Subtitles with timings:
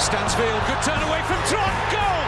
[0.00, 1.74] Stansfield, good turn away from Trot.
[1.90, 2.18] Goal.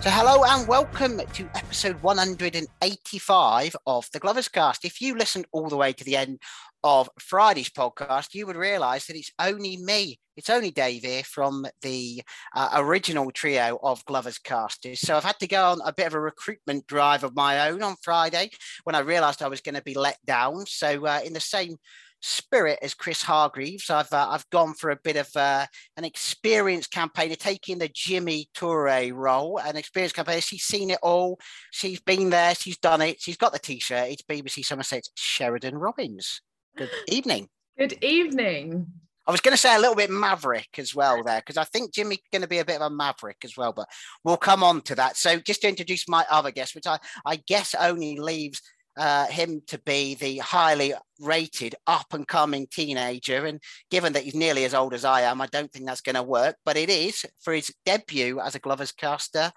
[0.00, 4.84] So, hello and welcome to episode 185 of the Glovers Cast.
[4.84, 6.38] If you listened all the way to the end
[6.84, 11.66] of Friday's podcast, you would realize that it's only me, it's only Dave here from
[11.82, 12.22] the
[12.54, 15.00] uh, original trio of Glovers Casters.
[15.00, 17.82] So, I've had to go on a bit of a recruitment drive of my own
[17.82, 18.50] on Friday
[18.84, 20.66] when I realized I was going to be let down.
[20.66, 21.76] So, uh, in the same
[22.20, 23.90] spirit as Chris Hargreaves.
[23.90, 25.66] I've uh, I've gone for a bit of uh,
[25.96, 29.58] an experienced campaigner, taking the Jimmy Toure role.
[29.58, 30.40] An experienced campaigner.
[30.40, 31.38] She's seen it all.
[31.70, 32.54] She's been there.
[32.54, 33.20] She's done it.
[33.20, 34.10] She's got the T-shirt.
[34.10, 36.40] It's BBC Somerset Sheridan Robbins.
[36.78, 37.48] Good evening.
[37.76, 38.86] Good evening.
[39.26, 41.92] I was going to say a little bit maverick as well there because I think
[41.92, 43.88] Jimmy's going to be a bit of a maverick as well, but
[44.22, 45.16] we'll come on to that.
[45.16, 48.62] So just to introduce my other guest, which I, I guess only leaves
[48.96, 53.44] uh, him to be the highly rated up and coming teenager.
[53.44, 53.60] And
[53.90, 56.22] given that he's nearly as old as I am, I don't think that's going to
[56.22, 56.56] work.
[56.64, 59.50] But it is for his debut as a Glover's caster,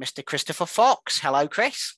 [0.00, 0.24] Mr.
[0.24, 1.18] Christopher Fox.
[1.18, 1.96] Hello, Chris.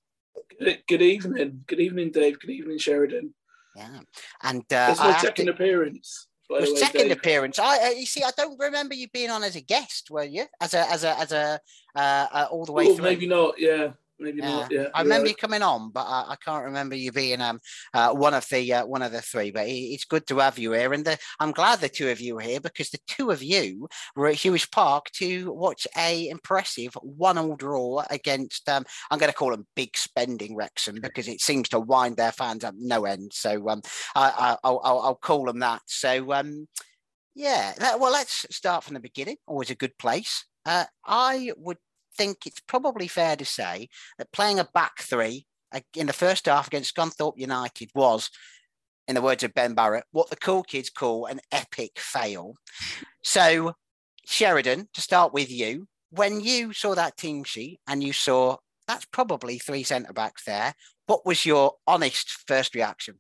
[0.58, 1.64] Good, good evening.
[1.66, 2.41] Good evening, Dave.
[2.41, 3.34] Good evening, Sheridan.
[3.76, 4.00] Yeah.
[4.42, 5.53] And uh, That's my second to...
[5.53, 6.26] appearance.
[6.48, 7.12] Your second Dave.
[7.12, 7.60] appearance.
[7.60, 10.47] I, uh, you see, I don't remember you being on as a guest, were you?
[10.60, 11.60] As a, as a, as a,
[11.94, 13.04] uh, uh all the way oh, through.
[13.04, 13.54] Maybe not.
[13.56, 14.50] Yeah maybe yeah.
[14.50, 14.72] not.
[14.72, 15.31] Yeah, I remember right.
[15.31, 17.60] you coming on, but I, I, can't remember you being um
[17.94, 19.50] uh, one of the uh, one of the three.
[19.50, 22.38] But it's good to have you here, and the, I'm glad the two of you
[22.38, 26.94] are here because the two of you were at Huish Park to watch a impressive
[27.03, 28.69] one-all draw against.
[28.69, 32.32] Um, I'm going to call them big spending Wrexham because it seems to wind their
[32.32, 33.32] fans up no end.
[33.34, 33.82] So um,
[34.14, 35.82] I, will I'll, I'll call them that.
[35.86, 36.69] So um,
[37.34, 39.36] yeah, well, let's start from the beginning.
[39.47, 40.44] Always a good place.
[40.66, 41.78] Uh, I would
[42.20, 43.88] think it's probably fair to say
[44.19, 45.47] that playing a back three
[45.97, 48.28] in the first half against Scunthorpe United was,
[49.08, 52.56] in the words of Ben Barrett, what the cool kids call an epic fail.
[53.22, 53.72] So,
[54.26, 59.06] Sheridan, to start with you, when you saw that team sheet and you saw that's
[59.06, 60.75] probably three centre backs there,
[61.06, 63.14] what was your honest first reaction?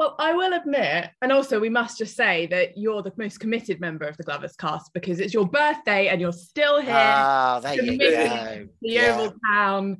[0.00, 3.82] Well, I will admit, and also we must just say that you're the most committed
[3.82, 6.94] member of the Glovers cast because it's your birthday and you're still here.
[6.96, 8.06] Ah, there you go.
[8.08, 9.18] The yeah.
[9.18, 9.98] Yeovil Town,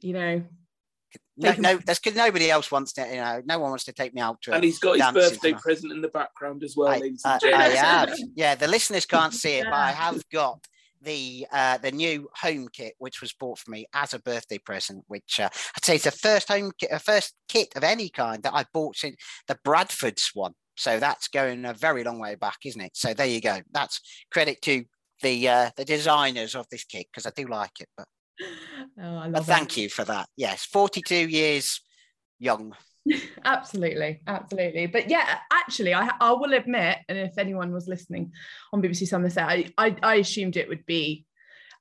[0.00, 0.42] you know.
[1.36, 4.14] No, no, that's because nobody else wants to, you know, no one wants to take
[4.14, 7.00] me out to And he's got his birthday present in the background as well, I,
[7.00, 8.16] ladies uh, I have.
[8.34, 10.66] Yeah, the listeners can't see it, but I have got
[11.04, 15.04] the uh, the new home kit, which was bought for me as a birthday present,
[15.08, 18.42] which uh, I'd say is the first home kit, uh, first kit of any kind
[18.42, 20.54] that I bought since the Bradfords one.
[20.76, 22.96] So that's going a very long way back, isn't it?
[22.96, 23.60] So there you go.
[23.72, 24.00] That's
[24.32, 24.84] credit to
[25.22, 27.88] the uh, the designers of this kit because I do like it.
[27.96, 28.08] But,
[29.00, 30.28] oh, but thank you for that.
[30.36, 31.80] Yes, forty two years
[32.38, 32.74] young.
[33.44, 38.32] absolutely absolutely but yeah actually I, I will admit and if anyone was listening
[38.72, 41.26] on bbc somerset I, I, I assumed it would be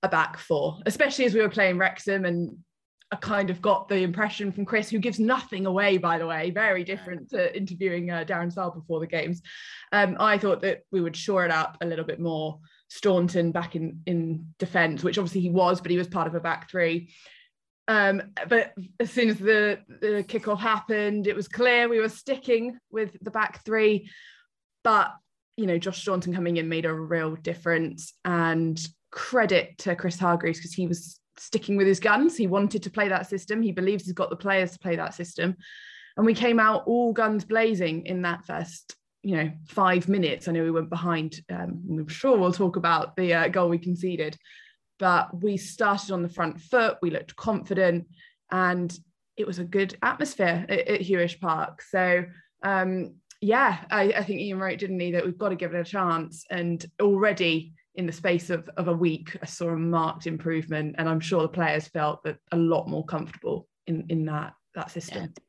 [0.02, 2.58] a back four especially as we were playing wrexham and
[3.14, 6.50] I kind of got the impression from Chris, who gives nothing away, by the way,
[6.50, 9.44] very different to interviewing uh, Darren Sarll before the games.
[9.92, 12.60] Um, I thought that we would shore it up a little bit more
[12.90, 16.40] Staunton back in in defence, which obviously he was, but he was part of a
[16.40, 17.14] back three.
[17.88, 22.78] Um, but as soon as the, the kickoff happened, it was clear we were sticking
[22.92, 24.10] with the back three.
[24.84, 25.12] But
[25.58, 28.14] you know, Josh Staunton coming in made a real difference.
[28.26, 28.80] And
[29.14, 32.36] credit to Chris Hargreaves because he was sticking with his guns.
[32.36, 33.62] He wanted to play that system.
[33.62, 35.56] He believes he's got the players to play that system.
[36.18, 40.48] And we came out all guns blazing in that first, you know, five minutes.
[40.48, 41.42] I know we went behind.
[41.50, 44.38] Um, I'm sure we'll talk about the uh, goal we conceded,
[45.00, 46.98] but we started on the front foot.
[47.02, 48.08] We looked confident,
[48.52, 48.98] and
[49.38, 51.82] it was a good atmosphere at, at Huish Park.
[51.82, 52.26] So
[52.64, 55.80] um, yeah, I, I, think Ian wrote, didn't he, that we've got to give it
[55.80, 56.46] a chance.
[56.50, 60.96] And already in the space of, of a week, I saw a marked improvement.
[60.98, 64.92] And I'm sure the players felt that a lot more comfortable in, in that that
[64.92, 65.24] system.
[65.24, 65.44] Yeah.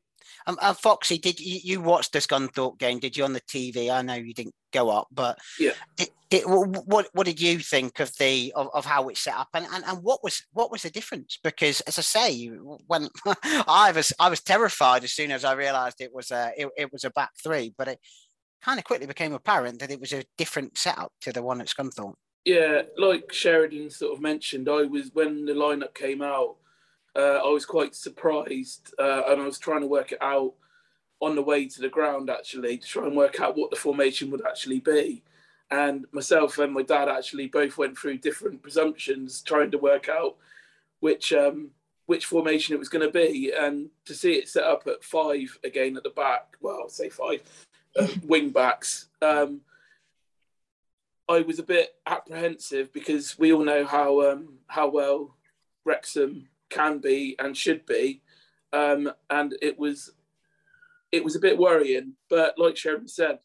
[0.47, 2.99] Um, uh, Foxy, did you, you watch the Scunthorpe game?
[2.99, 3.91] Did you on the TV?
[3.91, 5.71] I know you didn't go up, but yeah.
[5.95, 9.49] Did, did, what what did you think of the of, of how it's set up,
[9.53, 11.39] and, and and what was what was the difference?
[11.43, 12.47] Because as I say,
[12.87, 13.09] when
[13.43, 16.91] I was I was terrified as soon as I realised it was a it, it
[16.91, 17.99] was a back three, but it
[18.63, 21.67] kind of quickly became apparent that it was a different setup to the one at
[21.67, 22.15] Scunthorpe.
[22.43, 26.57] Yeah, like Sheridan sort of mentioned, I was when the lineup came out
[27.15, 30.53] uh, I was quite surprised, uh, and I was trying to work it out
[31.21, 34.29] on the way to the ground actually to try and work out what the formation
[34.31, 35.23] would actually be.
[35.71, 40.35] And myself and my dad actually both went through different presumptions, trying to work out
[40.99, 41.71] which um,
[42.05, 43.51] which formation it was going to be.
[43.57, 47.41] And to see it set up at five again at the back, well, say five
[47.97, 49.07] uh, wing backs.
[49.21, 49.61] Um,
[51.27, 55.35] I was a bit apprehensive because we all know how um, how well
[55.83, 58.21] Wrexham can be and should be.
[58.73, 60.11] Um, and it was
[61.11, 62.13] it was a bit worrying.
[62.29, 63.39] But like Sharon said,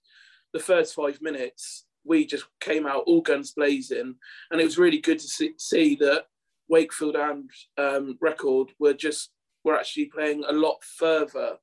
[0.52, 4.14] the first five minutes we just came out all guns blazing,
[4.50, 6.24] and it was really good to see, see that
[6.68, 9.30] Wakefield and um, Record were just
[9.64, 11.58] were actually playing a lot further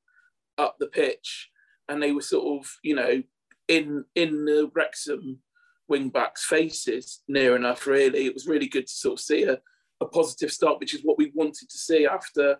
[0.57, 1.49] up the pitch,
[1.89, 3.23] and they were sort of you know
[3.67, 5.39] in in the Wrexham
[5.87, 7.87] wing backs' faces near enough.
[7.87, 9.59] Really, it was really good to sort of see a
[10.01, 12.57] a positive start, which is what we wanted to see after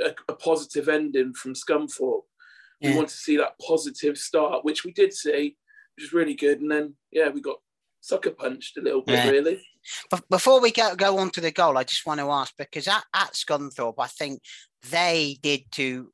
[0.00, 2.22] a, a positive ending from Scunthorpe.
[2.80, 2.90] Yeah.
[2.90, 5.56] We wanted to see that positive start, which we did see,
[5.96, 6.60] which was really good.
[6.60, 7.58] And then, yeah, we got
[8.00, 9.30] sucker punched a little bit, yeah.
[9.30, 9.62] really.
[10.10, 12.88] But before we go, go on to the goal, I just want to ask because
[12.88, 14.40] at, at Scunthorpe, I think
[14.90, 16.10] they did to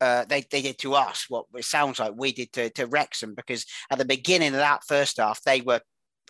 [0.00, 3.34] uh, they, they did to us what it sounds like we did to, to Wrexham
[3.34, 5.80] because at the beginning of that first half they were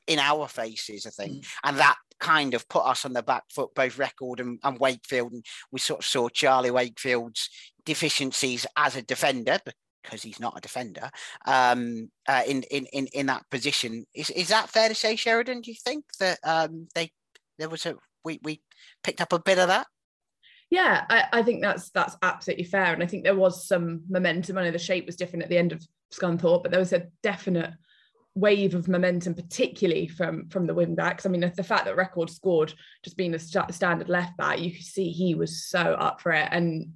[0.06, 1.46] in our faces, I think, mm.
[1.64, 5.32] and that kind of put us on the back foot, both Record and, and Wakefield.
[5.32, 7.48] And we sort of saw Charlie Wakefield's
[7.84, 9.58] deficiencies as a defender
[10.02, 11.10] because he's not a defender
[11.46, 14.04] um, uh, in, in in in that position.
[14.14, 15.60] Is is that fair to say, Sheridan?
[15.60, 17.10] Do you think that um, they
[17.58, 18.62] there was a we we
[19.02, 19.86] picked up a bit of that?
[20.70, 24.58] Yeah, I, I, think that's that's absolutely fair, and I think there was some momentum.
[24.58, 25.82] I know the shape was different at the end of
[26.12, 27.72] Scunthorpe, but there was a definite
[28.38, 31.26] wave of momentum, particularly from from the wing backs.
[31.26, 34.60] I mean, the, the fact that Record scored just being a st- standard left back,
[34.60, 36.48] you could see he was so up for it.
[36.50, 36.92] And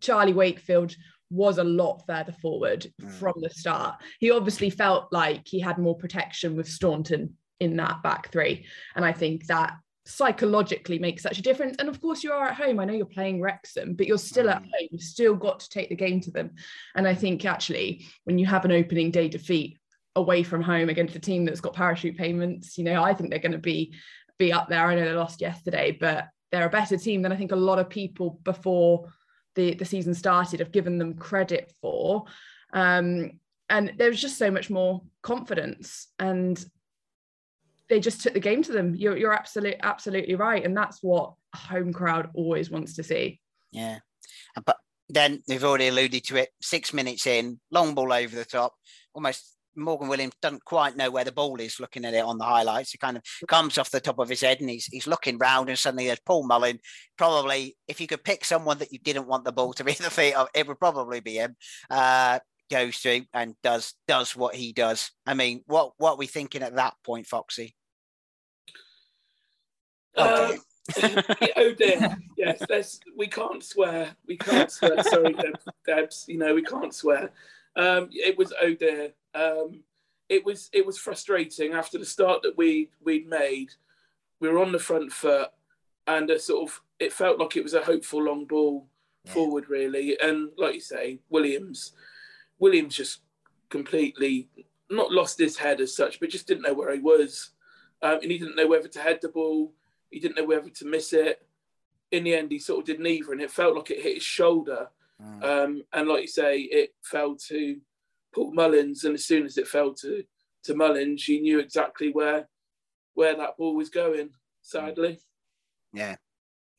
[0.00, 0.94] Charlie Wakefield
[1.30, 3.10] was a lot further forward mm.
[3.12, 3.96] from the start.
[4.20, 9.04] He obviously felt like he had more protection with Staunton in that back three, and
[9.04, 9.74] I think that
[10.06, 11.76] psychologically makes such a difference.
[11.78, 12.80] And of course, you are at home.
[12.80, 14.52] I know you're playing Wrexham, but you're still mm.
[14.52, 14.88] at home.
[14.90, 16.52] You've still got to take the game to them.
[16.94, 19.76] And I think actually, when you have an opening day defeat,
[20.16, 22.78] away from home against a team that's got parachute payments.
[22.78, 23.94] You know, I think they're going to be
[24.38, 24.86] be up there.
[24.86, 27.78] I know they lost yesterday, but they're a better team than I think a lot
[27.78, 29.08] of people before
[29.54, 32.24] the the season started have given them credit for.
[32.72, 33.32] Um,
[33.68, 36.64] and there was just so much more confidence, and
[37.88, 38.94] they just took the game to them.
[38.94, 43.40] You're you're absolutely absolutely right, and that's what a home crowd always wants to see.
[43.70, 43.98] Yeah,
[44.64, 44.76] but
[45.08, 46.50] then we've already alluded to it.
[46.62, 48.74] Six minutes in, long ball over the top,
[49.14, 52.44] almost Morgan Williams doesn't quite know where the ball is looking at it on the
[52.44, 52.94] highlights.
[52.94, 55.68] It kind of comes off the top of his head and he's, he's looking round
[55.68, 56.78] and suddenly there's Paul Mullin.
[57.16, 60.04] Probably, if you could pick someone that you didn't want the ball to be in
[60.04, 61.56] the feet of, it would probably be him.
[61.90, 62.38] Uh,
[62.70, 65.10] goes through and does does what he does.
[65.26, 67.74] I mean, what what are we thinking at that point, Foxy?
[70.16, 70.56] Oh,
[71.02, 71.22] uh,
[71.56, 72.16] oh dear.
[72.36, 74.14] Yes, there's, we can't swear.
[74.28, 75.02] We can't swear.
[75.02, 76.24] Sorry, Deb, Debs.
[76.28, 77.30] You know, we can't swear.
[77.74, 79.12] Um, it was oh dear.
[79.34, 79.82] Um,
[80.28, 83.70] it was it was frustrating after the start that we we'd made.
[84.40, 85.50] We were on the front foot,
[86.06, 88.88] and a sort of it felt like it was a hopeful long ball
[89.24, 89.32] yeah.
[89.32, 90.18] forward, really.
[90.20, 91.92] And like you say, Williams,
[92.58, 93.20] Williams just
[93.68, 94.48] completely
[94.90, 97.50] not lost his head as such, but just didn't know where he was.
[98.02, 99.72] um, and he didn't know whether to head the ball.
[100.10, 101.46] He didn't know whether to miss it.
[102.10, 104.22] In the end, he sort of did neither, and it felt like it hit his
[104.22, 104.88] shoulder.
[105.22, 105.42] Mm.
[105.44, 107.78] Um, and like you say, it fell to
[108.34, 110.22] Paul Mullins, and as soon as it fell to
[110.64, 112.48] to Mullins, you knew exactly where
[113.14, 114.30] where that ball was going.
[114.62, 115.20] Sadly,
[115.92, 116.16] yeah,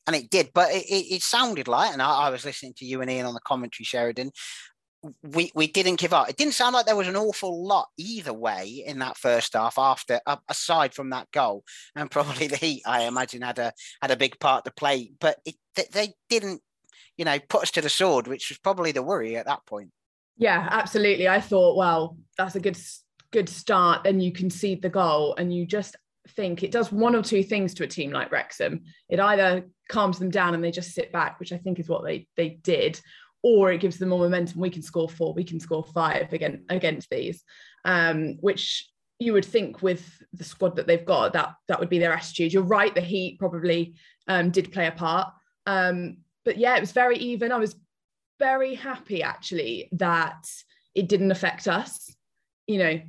[0.06, 0.50] and it did.
[0.54, 3.26] But it, it, it sounded like, and I, I, was listening to you and Ian
[3.26, 4.30] on the commentary, Sheridan
[5.22, 6.28] we we didn't give up.
[6.28, 9.78] It didn't sound like there was an awful lot either way in that first half.
[9.78, 11.64] After aside from that goal,
[11.94, 15.12] and probably the heat, I imagine had a had a big part to play.
[15.18, 15.56] But it,
[15.92, 16.62] they didn't,
[17.16, 19.90] you know, put us to the sword, which was probably the worry at that point.
[20.40, 21.28] Yeah, absolutely.
[21.28, 22.78] I thought, well, that's a good
[23.30, 24.02] good start.
[24.02, 25.96] Then you concede the goal, and you just
[26.30, 28.80] think it does one or two things to a team like Wrexham.
[29.10, 32.04] It either calms them down and they just sit back, which I think is what
[32.04, 32.98] they they did,
[33.42, 34.60] or it gives them more momentum.
[34.60, 37.44] We can score four, we can score five against against these,
[37.84, 41.98] um, which you would think with the squad that they've got that that would be
[41.98, 42.54] their attitude.
[42.54, 43.94] You're right, the heat probably
[44.26, 45.28] um, did play a part,
[45.66, 46.16] um,
[46.46, 47.52] but yeah, it was very even.
[47.52, 47.76] I was
[48.40, 50.44] very happy actually that
[50.96, 52.12] it didn't affect us.
[52.66, 53.00] You know,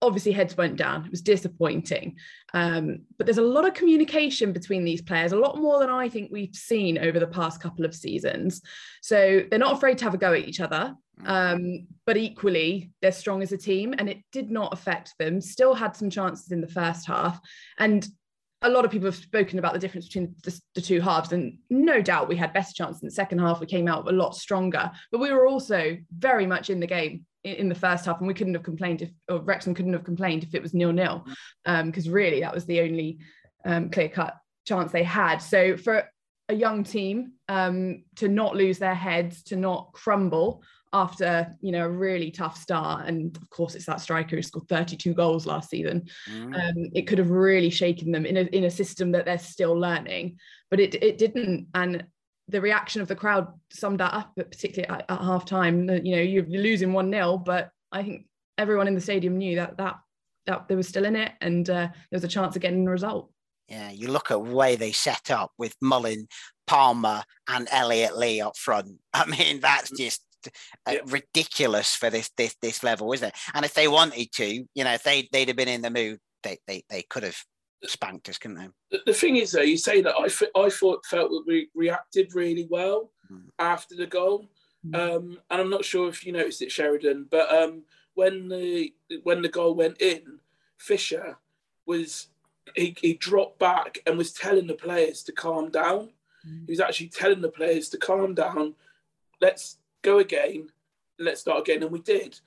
[0.00, 1.04] obviously heads went down.
[1.04, 2.16] It was disappointing.
[2.54, 6.08] Um, but there's a lot of communication between these players, a lot more than I
[6.08, 8.62] think we've seen over the past couple of seasons.
[9.02, 10.94] So they're not afraid to have a go at each other.
[11.20, 11.28] Mm.
[11.28, 15.40] Um, but equally, they're strong as a team, and it did not affect them.
[15.40, 17.40] Still had some chances in the first half,
[17.78, 18.06] and
[18.66, 21.58] a lot of people have spoken about the difference between the, the, two halves, and
[21.70, 23.60] no doubt we had better chance in the second half.
[23.60, 27.24] We came out a lot stronger, but we were also very much in the game
[27.44, 30.42] in the first half, and we couldn't have complained if or Wrexham couldn't have complained
[30.42, 31.24] if it was nil nil,
[31.64, 33.18] because um, really that was the only
[33.64, 34.34] um, clear cut
[34.66, 35.38] chance they had.
[35.38, 36.04] So for
[36.48, 40.62] a young team um, to not lose their heads, to not crumble
[40.96, 44.68] after you know a really tough start, and of course it's that striker who scored
[44.68, 46.08] 32 goals last season.
[46.30, 46.54] Mm.
[46.54, 49.74] Um, it could have really shaken them in a in a system that they're still
[49.78, 50.38] learning,
[50.70, 52.04] but it it didn't, and
[52.48, 55.88] the reaction of the crowd summed that up, particularly at, at half time.
[55.88, 58.26] You know, you're, losing 1 0, but I think
[58.56, 59.96] everyone in the stadium knew that that,
[60.46, 62.90] that they were still in it and uh, there was a chance of getting a
[62.90, 63.30] result.
[63.68, 66.28] Yeah, you look at the way they set up with Mullin,
[66.68, 68.98] Palmer, and Elliot Lee up front.
[69.12, 70.22] I mean, that's just
[70.86, 70.98] uh, yeah.
[71.06, 73.34] ridiculous for this this this level, isn't it?
[73.54, 76.18] And if they wanted to, you know, if they they'd have been in the mood,
[76.42, 77.38] they they, they could have
[77.84, 78.58] spanked us, couldn't
[78.90, 78.98] they?
[79.06, 82.66] The thing is, though, you say that I, I thought felt that we reacted really
[82.70, 83.42] well mm.
[83.58, 84.48] after the goal,
[84.86, 84.94] mm.
[84.94, 87.82] um, and I'm not sure if you noticed it, Sheridan, but um,
[88.14, 90.40] when the when the goal went in,
[90.78, 91.36] Fisher
[91.86, 92.28] was
[92.74, 96.10] he, he dropped back and was telling the players to calm down.
[96.46, 96.66] Mm.
[96.66, 98.74] He was actually telling the players to calm down.
[99.40, 100.68] Let's go again.
[101.18, 102.38] Let's start again, and we did.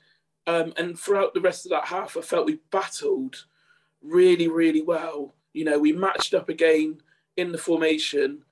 [0.48, 3.46] Um, and throughout the rest of that half, I felt we battled
[4.02, 5.36] really, really well.
[5.54, 7.02] You know, we matched up again
[7.38, 8.44] in the formation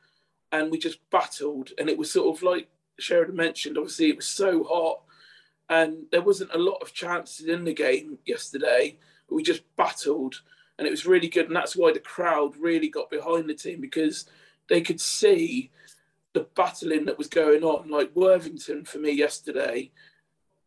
[0.52, 1.72] and we just battled.
[1.80, 2.68] And it was sort of like
[3.00, 5.02] Sheridan mentioned, obviously, it was so hot
[5.70, 8.98] and there wasn't a lot of chances in the game yesterday.
[9.28, 10.42] But we just battled
[10.78, 11.48] and it was really good.
[11.48, 14.26] And that's why the crowd really got behind the team because
[14.70, 15.72] they could see
[16.38, 17.90] the battling that was going on.
[17.90, 19.92] Like Worthington for me yesterday,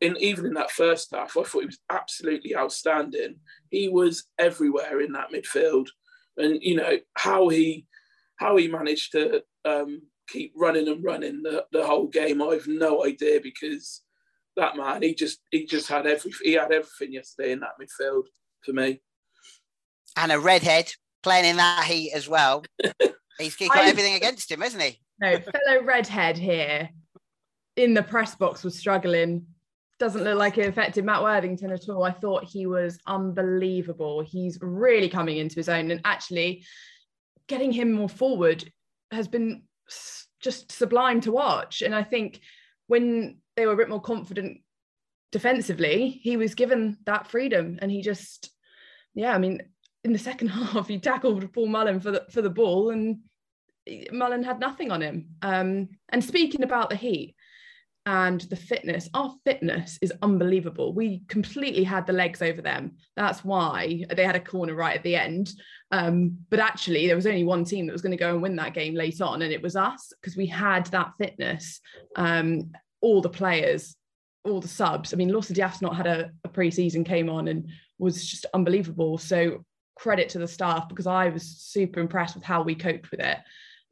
[0.01, 3.37] in even in that first half, I thought he was absolutely outstanding.
[3.71, 5.89] He was everywhere in that midfield,
[6.37, 7.87] and you know how he
[8.37, 12.43] how he managed to um, keep running and running the, the whole game.
[12.43, 14.03] I have no idea because
[14.57, 18.25] that man he just he just had every he had everything yesterday in that midfield
[18.65, 19.01] for me.
[20.17, 22.65] And a redhead playing in that heat as well.
[23.39, 25.01] He's got I, everything against him, isn't he?
[25.21, 26.91] No, fellow redhead here
[27.77, 29.47] in the press box was struggling
[30.01, 32.03] doesn't look like it affected Matt Worthington at all.
[32.03, 34.23] I thought he was unbelievable.
[34.23, 36.65] He's really coming into his own, and actually
[37.47, 38.73] getting him more forward
[39.13, 39.63] has been
[40.41, 41.83] just sublime to watch.
[41.83, 42.41] And I think
[42.87, 44.63] when they were a bit more confident
[45.33, 48.51] defensively, he was given that freedom, and he just,
[49.15, 49.61] yeah, I mean,
[50.03, 53.19] in the second half, he tackled Paul Mullin for the for the ball, and
[54.13, 55.27] Mullin had nothing on him.
[55.43, 57.35] Um, and speaking about the heat,
[58.07, 60.95] and the fitness our fitness is unbelievable.
[60.95, 62.97] We completely had the legs over them.
[63.15, 65.53] That's why they had a corner right at the end.
[65.91, 68.57] Um, but actually there was only one team that was going to go and win
[68.57, 71.81] that game late on and it was us because we had that fitness
[72.17, 73.97] um, all the players
[74.45, 75.13] all the subs.
[75.13, 77.69] I mean Lawson D'Ath's not had a, a pre-season came on and
[77.99, 79.19] was just unbelievable.
[79.19, 79.65] So
[79.97, 83.37] credit to the staff because i was super impressed with how we coped with it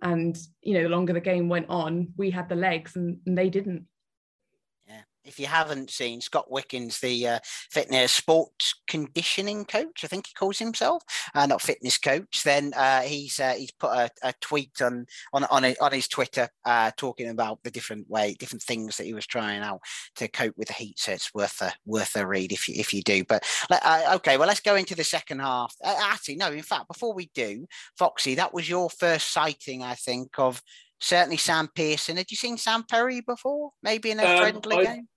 [0.03, 3.37] and you know the longer the game went on we had the legs and, and
[3.37, 3.85] they didn't
[5.29, 7.39] if you haven't seen Scott Wickens, the uh,
[7.71, 11.03] fitness sports conditioning coach, I think he calls himself,
[11.35, 15.45] uh, not fitness coach, then uh, he's uh, he's put a, a, tweet on on
[15.45, 19.15] on, a, on his Twitter uh, talking about the different way, different things that he
[19.15, 19.81] was trying out
[20.17, 20.99] to cope with the heat.
[20.99, 23.25] So it's worth a worth a read if you if you do.
[23.25, 25.75] But uh, okay, well let's go into the second half.
[25.85, 27.67] actually, no, in fact, before we do,
[27.99, 30.63] Foxy, that was your first sighting, I think, of
[31.01, 32.17] certainly Sam Pearson.
[32.17, 33.71] Had you seen Sam Perry before?
[33.83, 35.09] Maybe in a um, friendly I, game?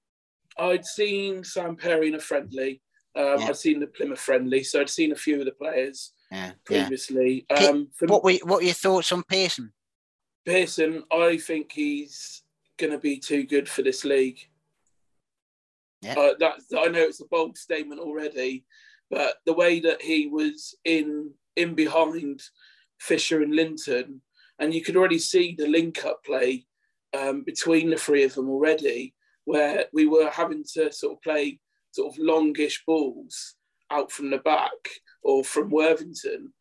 [0.61, 2.81] I'd seen Sam Perry in a friendly.
[3.15, 3.47] Um, yeah.
[3.47, 7.45] I'd seen the Plymouth friendly, so I'd seen a few of the players yeah, previously.
[7.49, 7.57] Yeah.
[7.57, 9.73] Um, what were what were your thoughts on Pearson?
[10.45, 12.43] Pearson, I think he's
[12.77, 14.39] going to be too good for this league.
[16.01, 16.13] Yeah.
[16.17, 18.65] Uh, that I know it's a bold statement already,
[19.09, 22.41] but the way that he was in in behind
[22.99, 24.21] Fisher and Linton,
[24.59, 26.65] and you could already see the link up play
[27.17, 29.15] um, between the three of them already
[29.51, 31.59] where we were having to sort of play
[31.91, 33.55] sort of longish balls
[33.91, 34.71] out from the back
[35.23, 36.53] or from Worthington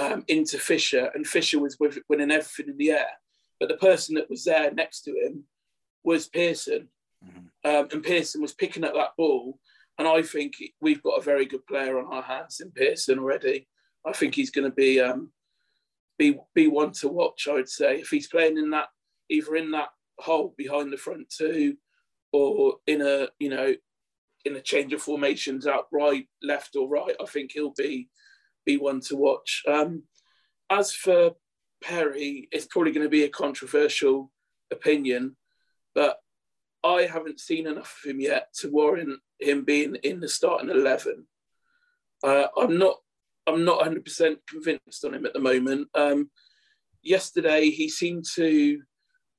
[0.00, 3.10] um, into Fisher, and Fisher was with, winning everything in the air.
[3.60, 5.44] But the person that was there next to him
[6.04, 6.88] was Pearson,
[7.22, 7.70] mm-hmm.
[7.70, 9.58] um, and Pearson was picking up that ball.
[9.98, 13.68] And I think we've got a very good player on our hands in Pearson already.
[14.06, 15.32] I think he's going to be um,
[16.18, 17.46] be be one to watch.
[17.46, 18.88] I would say if he's playing in that
[19.28, 21.76] either in that hole behind the front two
[22.32, 23.74] or in a you know
[24.44, 28.08] in a change of formations out right, left or right, I think he'll be
[28.64, 29.62] be one to watch.
[29.66, 30.04] Um,
[30.70, 31.32] as for
[31.82, 34.30] Perry, it's probably going to be a controversial
[34.70, 35.36] opinion,
[35.94, 36.18] but
[36.84, 41.26] I haven't seen enough of him yet to warrant him being in the starting eleven.
[42.22, 42.96] Uh, I'm not.
[43.46, 45.88] I'm not 100% convinced on him at the moment.
[45.94, 46.28] Um,
[47.02, 48.82] yesterday, he seemed to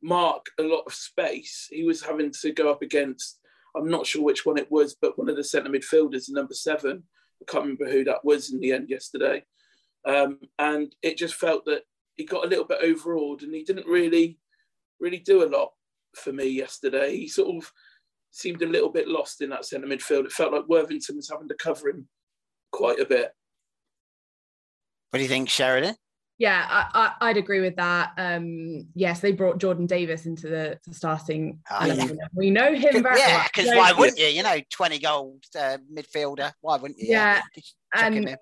[0.02, 1.68] mark a lot of space.
[1.70, 3.40] He was having to go up against,
[3.76, 7.04] I'm not sure which one it was, but one of the centre midfielders, number seven.
[7.42, 9.44] I can't remember who that was in the end yesterday.
[10.06, 11.84] Um, and it just felt that
[12.16, 14.40] he got a little bit overawed and he didn't really,
[15.00, 15.72] really do a lot
[16.16, 17.16] for me yesterday.
[17.16, 17.72] He sort of
[18.32, 20.26] seemed a little bit lost in that centre midfield.
[20.26, 22.08] It felt like Worthington was having to cover him
[22.72, 23.32] quite a bit.
[25.10, 25.96] What do you think, Sheridan?
[26.40, 28.14] Yeah, I, would agree with that.
[28.18, 31.60] Um, yes, they brought Jordan Davies into the, starting.
[31.70, 32.08] Oh, yeah.
[32.34, 33.78] We know him very yeah, because well.
[33.80, 34.28] why wouldn't you?
[34.28, 36.54] You know, 20 goals uh, midfielder.
[36.62, 37.10] Why wouldn't you?
[37.10, 37.42] Yeah,
[37.94, 38.38] and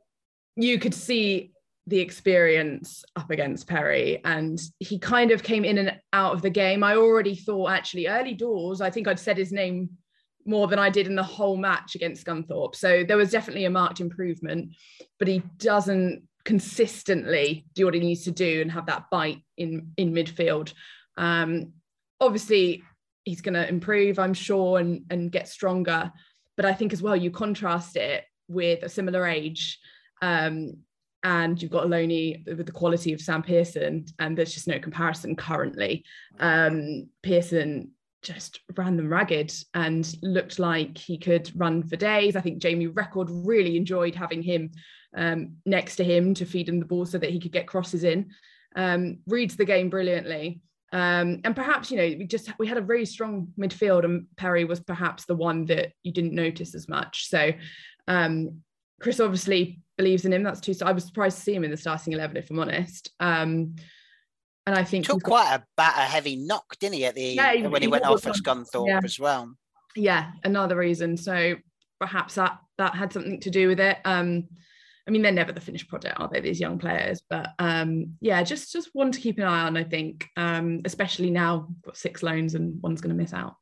[0.55, 1.51] you could see
[1.87, 6.51] the experience up against Perry, and he kind of came in and out of the
[6.51, 6.83] game.
[6.83, 9.89] I already thought, actually, early doors, I think I'd said his name
[10.45, 12.75] more than I did in the whole match against Scunthorpe.
[12.75, 14.75] So there was definitely a marked improvement,
[15.17, 19.91] but he doesn't consistently do what he needs to do and have that bite in
[19.97, 20.73] in midfield.
[21.17, 21.73] Um,
[22.21, 22.83] obviously,
[23.25, 26.09] he's going to improve, I'm sure, and and get stronger.
[26.55, 29.77] But I think as well, you contrast it with a similar age,
[30.21, 30.77] um,
[31.21, 35.35] and you've got Loney with the quality of Sam Pearson, and there's just no comparison
[35.35, 36.05] currently.
[36.39, 42.37] Um, Pearson just ran them ragged and looked like he could run for days.
[42.37, 44.71] I think Jamie Record really enjoyed having him
[45.17, 48.05] um, next to him to feed him the ball so that he could get crosses
[48.05, 48.31] in.
[48.75, 50.61] Um, reads the game brilliantly.
[50.93, 54.63] Um, and perhaps, you know, we just we had a very strong midfield, and Perry
[54.63, 57.27] was perhaps the one that you didn't notice as much.
[57.27, 57.51] So
[58.07, 58.61] um,
[59.01, 60.43] Chris obviously believes in him.
[60.43, 60.73] That's too.
[60.73, 63.11] So I was surprised to see him in the starting eleven, if I'm honest.
[63.19, 63.75] Um,
[64.65, 67.81] and I think took quite a, a heavy knock, didn't he, at the yeah, when
[67.81, 68.99] he, he went off at Scunthorpe yeah.
[69.03, 69.55] as well.
[69.95, 71.17] Yeah, another reason.
[71.17, 71.55] So
[71.99, 73.97] perhaps that that had something to do with it.
[74.05, 74.47] Um,
[75.07, 76.41] I mean, they're never the finished product, are they?
[76.41, 79.77] These young players, but um, yeah, just just one to keep an eye on.
[79.77, 83.55] I think, um, especially now, got six loans and one's going to miss out.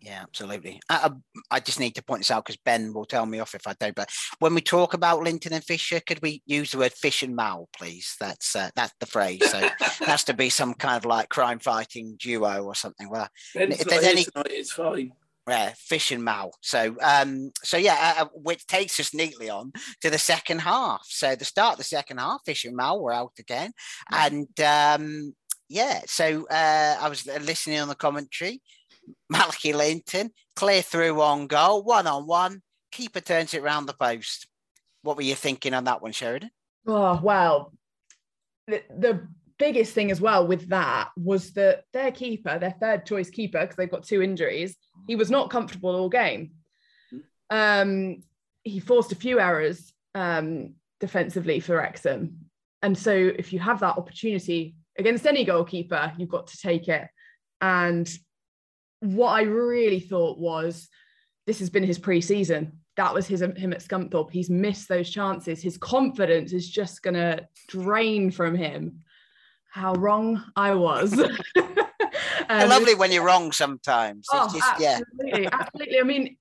[0.00, 0.80] Yeah, absolutely.
[0.88, 1.10] I,
[1.50, 3.74] I, just need to point this out because Ben will tell me off if I
[3.78, 3.94] don't.
[3.94, 7.34] But when we talk about Linton and Fisher, could we use the word fish and
[7.34, 8.16] mal, please?
[8.20, 9.50] That's uh, that's the phrase.
[9.50, 13.10] So it has to be some kind of like crime fighting duo or something.
[13.10, 15.12] Well, Ben's if there's any, tonight, it's fine.
[15.48, 16.52] Yeah, fish and mal.
[16.60, 21.02] So, um, so yeah, uh, uh, which takes us neatly on to the second half.
[21.04, 23.72] So, the start of the second half, fish and mal were out again,
[24.12, 25.34] and um,
[25.68, 26.02] yeah.
[26.06, 28.60] So, uh, I was listening on the commentary.
[29.30, 32.60] Malachi Linton clear through on goal, one on one.
[32.92, 34.48] Keeper turns it round the post.
[35.02, 36.50] What were you thinking on that one, Sheridan?
[36.86, 37.72] Oh well,
[38.66, 39.26] the, the
[39.58, 43.76] biggest thing as well with that was that their keeper, their third choice keeper, because
[43.76, 46.52] they've got two injuries, he was not comfortable all game.
[47.50, 48.22] Um,
[48.62, 52.48] he forced a few errors um, defensively for Wrexham.
[52.82, 57.08] And so if you have that opportunity against any goalkeeper, you've got to take it.
[57.60, 58.08] And
[59.00, 60.88] what I really thought was
[61.46, 62.80] this has been his pre-season.
[62.96, 64.30] That was his him at Scunthorpe.
[64.30, 65.62] He's missed those chances.
[65.62, 69.02] His confidence is just gonna drain from him.
[69.68, 71.18] How wrong I was.
[72.48, 74.26] um, lovely when you're wrong sometimes.
[74.32, 75.48] Oh, just, absolutely, yeah.
[75.52, 76.00] absolutely.
[76.00, 76.36] I mean,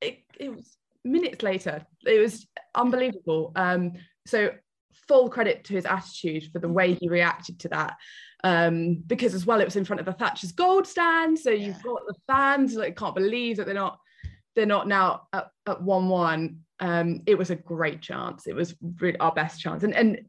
[0.00, 1.84] it, it was minutes later.
[2.06, 3.52] It was unbelievable.
[3.56, 3.92] Um,
[4.26, 4.50] so
[5.08, 7.96] full credit to his attitude for the way he reacted to that.
[8.44, 11.38] Um, because as well, it was in front of the Thatcher's Gold stand.
[11.38, 13.98] So you've got the fans like can't believe that they're not
[14.54, 16.60] they're not now at, at one one.
[16.80, 18.46] Um, it was a great chance.
[18.46, 20.20] It was really our best chance, and and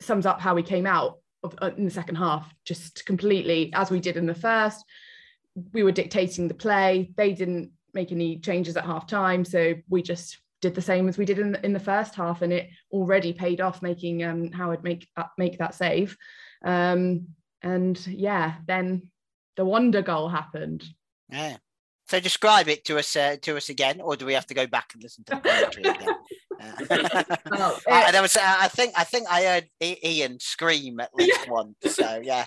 [0.00, 3.90] sums up how we came out of, uh, in the second half, just completely as
[3.90, 4.84] we did in the first.
[5.72, 7.12] We were dictating the play.
[7.16, 11.18] They didn't make any changes at half time, so we just did the same as
[11.18, 14.50] we did in the, in the first half, and it already paid off, making um,
[14.52, 16.16] Howard make uh, make that save.
[16.64, 17.28] Um,
[17.62, 19.08] and yeah, then
[19.56, 20.84] the wonder goal happened.
[21.28, 21.56] Yeah.
[22.08, 24.66] So describe it to us uh, to us again, or do we have to go
[24.66, 26.14] back and listen to the commentary again?
[26.62, 31.48] Uh, I, there was, uh, I think I think I heard Ian scream at least
[31.48, 31.76] once.
[31.86, 32.46] So yeah.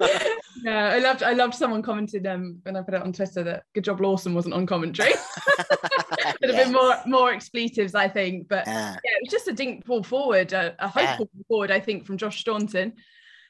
[0.64, 3.64] yeah, I loved I loved someone commented um when I put it on Twitter that
[3.74, 5.12] good job Lawson wasn't on commentary.
[5.56, 6.64] Could have yeah.
[6.64, 8.48] been more more expletives, I think.
[8.48, 11.42] But yeah, yeah it was just a dink ball forward, a, a hopeful yeah.
[11.48, 12.94] forward, I think, from Josh Staunton.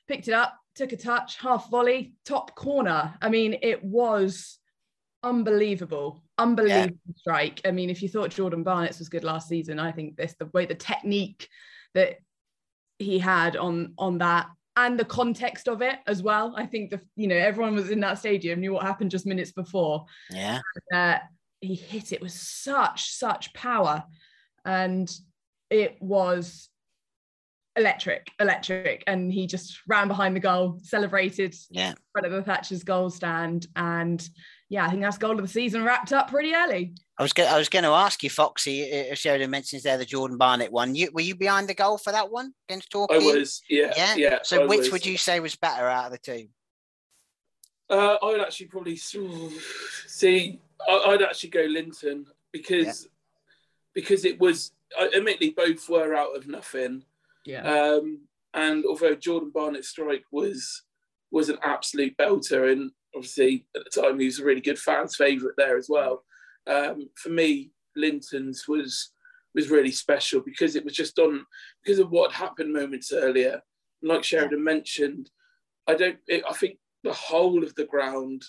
[0.08, 3.14] Picked it up, took a touch, half volley, top corner.
[3.22, 4.58] I mean, it was
[5.22, 7.60] unbelievable, unbelievable strike.
[7.64, 10.46] I mean, if you thought Jordan Barnett's was good last season, I think this the
[10.46, 11.48] way the technique
[11.94, 12.18] that
[12.98, 16.54] he had on on that and the context of it as well.
[16.56, 19.52] I think the you know everyone was in that stadium knew what happened just minutes
[19.52, 20.06] before.
[20.30, 20.60] Yeah,
[20.94, 21.18] uh,
[21.60, 24.04] he hit it with such such power,
[24.64, 25.10] and
[25.70, 26.68] it was
[27.76, 31.90] electric, electric, and he just ran behind the goal, celebrated yeah.
[31.90, 34.26] in front of the Thatcher's Gold stand, and
[34.70, 36.94] yeah, I think that's goal of the season wrapped up pretty early.
[37.18, 38.82] I was I was going to ask you, Foxy.
[38.82, 40.94] If Sheridan mentions there the Jordan Barnett one.
[40.94, 43.16] You were you behind the goal for that one against Torquay?
[43.16, 43.62] I was.
[43.68, 43.92] Yeah.
[43.96, 44.14] Yeah.
[44.14, 44.92] yeah so I which was.
[44.92, 46.46] would you say was better out of the two?
[47.90, 50.60] Uh, I would actually probably see.
[50.88, 53.10] I'd actually go Linton because yeah.
[53.92, 54.72] because it was.
[55.14, 57.04] Admittedly, both were out of nothing.
[57.44, 57.62] Yeah.
[57.62, 58.22] Um,
[58.54, 60.82] and although Jordan Barnett's strike was
[61.32, 65.16] was an absolute belter, and obviously at the time he was a really good fans'
[65.16, 66.24] favourite there as well.
[66.66, 69.12] Um, for me, Linton's was
[69.54, 71.44] was really special because it was just on
[71.82, 73.60] because of what happened moments earlier.
[74.02, 75.30] Like Sheridan mentioned,
[75.86, 76.18] I don't.
[76.26, 78.42] It, I think the whole of the ground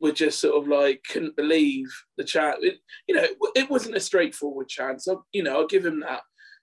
[0.00, 1.86] were just sort of like couldn't believe
[2.18, 2.58] the chance.
[2.60, 2.78] It,
[3.08, 5.08] you know, it, it, wasn't a straightforward chance.
[5.08, 6.20] I, you know, I'll give him that.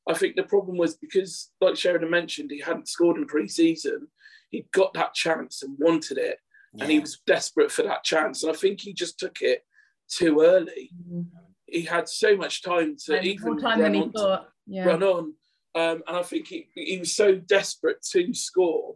[0.08, 4.08] I think the problem was because, like Sheridan mentioned, he hadn't scored in pre-season.
[4.50, 6.38] He got that chance and wanted it,
[6.74, 6.84] yeah.
[6.84, 8.44] and he was desperate for that chance.
[8.44, 9.64] And I think he just took it
[10.10, 10.92] too early.
[11.08, 11.22] Mm-hmm.
[11.66, 14.86] He had so much time to and even time run, on, to, yeah.
[14.86, 15.34] run on.
[15.76, 18.96] Um, and I think he, he was so desperate to score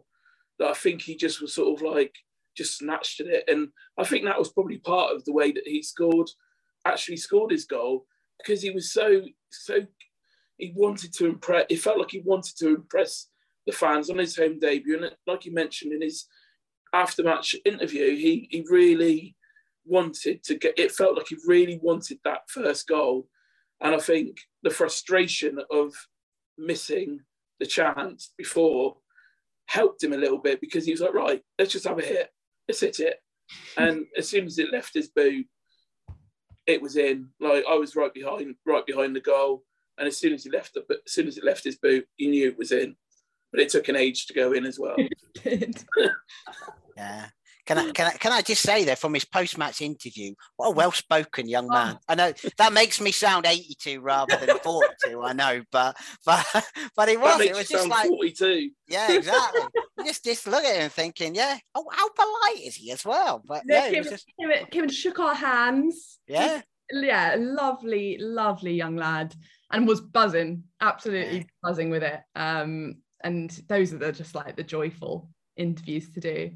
[0.58, 2.14] that I think he just was sort of like
[2.56, 3.44] just snatched at it.
[3.48, 6.28] And I think that was probably part of the way that he scored,
[6.84, 8.06] actually scored his goal,
[8.38, 9.78] because he was so so
[10.56, 11.66] he wanted to impress.
[11.68, 13.28] It felt like he wanted to impress
[13.66, 16.26] the fans on his home debut, and like you mentioned in his
[16.92, 19.36] after-match interview, he he really
[19.84, 20.78] wanted to get.
[20.78, 23.28] It felt like he really wanted that first goal,
[23.80, 25.94] and I think the frustration of
[26.56, 27.20] missing
[27.60, 28.96] the chance before
[29.66, 32.30] helped him a little bit because he was like, right, let's just have a hit,
[32.68, 33.16] let's hit it,
[33.76, 35.46] and as soon as it left his boot,
[36.66, 37.28] it was in.
[37.40, 39.64] Like I was right behind, right behind the goal.
[39.96, 42.28] And as soon as he left the, as soon as it left his boot, he
[42.28, 42.94] knew it was in.
[43.52, 44.96] But it took an age to go in as well.
[46.96, 47.26] yeah.
[47.68, 50.68] Can I, can I can I just say there from his post match interview, what
[50.68, 51.96] a well spoken young man.
[51.96, 52.04] Oh.
[52.08, 56.46] I know that makes me sound 82 rather than 42, I know, but but
[56.96, 58.70] but it was it was just like 42.
[58.88, 59.60] Yeah, exactly.
[60.06, 63.42] just just look at him thinking, yeah, oh how polite is he as well?
[63.46, 64.24] But yeah, Kim, just...
[64.40, 66.20] Kim, Kim shook our hands.
[66.26, 66.62] Yeah.
[66.90, 69.34] Yeah, lovely, lovely young lad
[69.70, 72.20] and was buzzing, absolutely buzzing with it.
[72.34, 76.50] Um, and those are the just like the joyful interviews to do.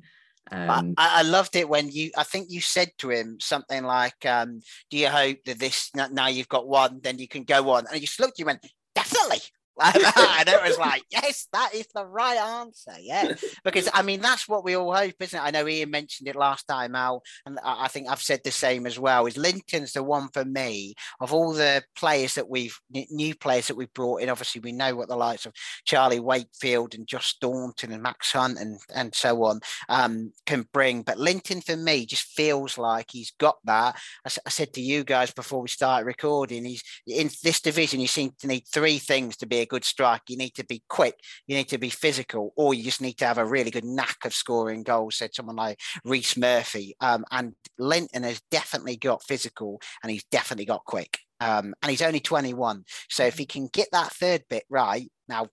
[0.50, 4.26] Um, I, I, loved it when you, I think you said to him something like,
[4.26, 7.86] um, Do you hope that this, now you've got one, then you can go on?
[7.86, 9.38] And he just looked, you went, Definitely.
[9.82, 12.92] and it was like, yes, that is the right answer.
[13.00, 13.34] Yeah.
[13.64, 15.42] Because I mean, that's what we all hope, isn't it?
[15.42, 18.86] I know Ian mentioned it last time out, and I think I've said the same
[18.86, 19.26] as well.
[19.26, 23.76] Is Linton's the one for me of all the players that we've new players that
[23.76, 24.28] we've brought in.
[24.28, 25.54] Obviously, we know what the likes of
[25.84, 31.02] Charlie Wakefield and Josh Staunton and Max Hunt and, and so on um, can bring.
[31.02, 33.96] But Linton for me just feels like he's got that.
[34.26, 38.06] I, I said to you guys before we started recording, he's in this division, you
[38.06, 40.22] seem to need three things to be a good strike.
[40.28, 41.14] You need to be quick,
[41.46, 44.24] you need to be physical, or you just need to have a really good knack
[44.24, 46.94] of scoring goals, said someone like Rhys Murphy.
[47.00, 51.18] Um, and Linton has definitely got physical and he's definitely got quick.
[51.40, 52.84] Um, and he's only 21.
[53.10, 55.48] So if he can get that third bit right, now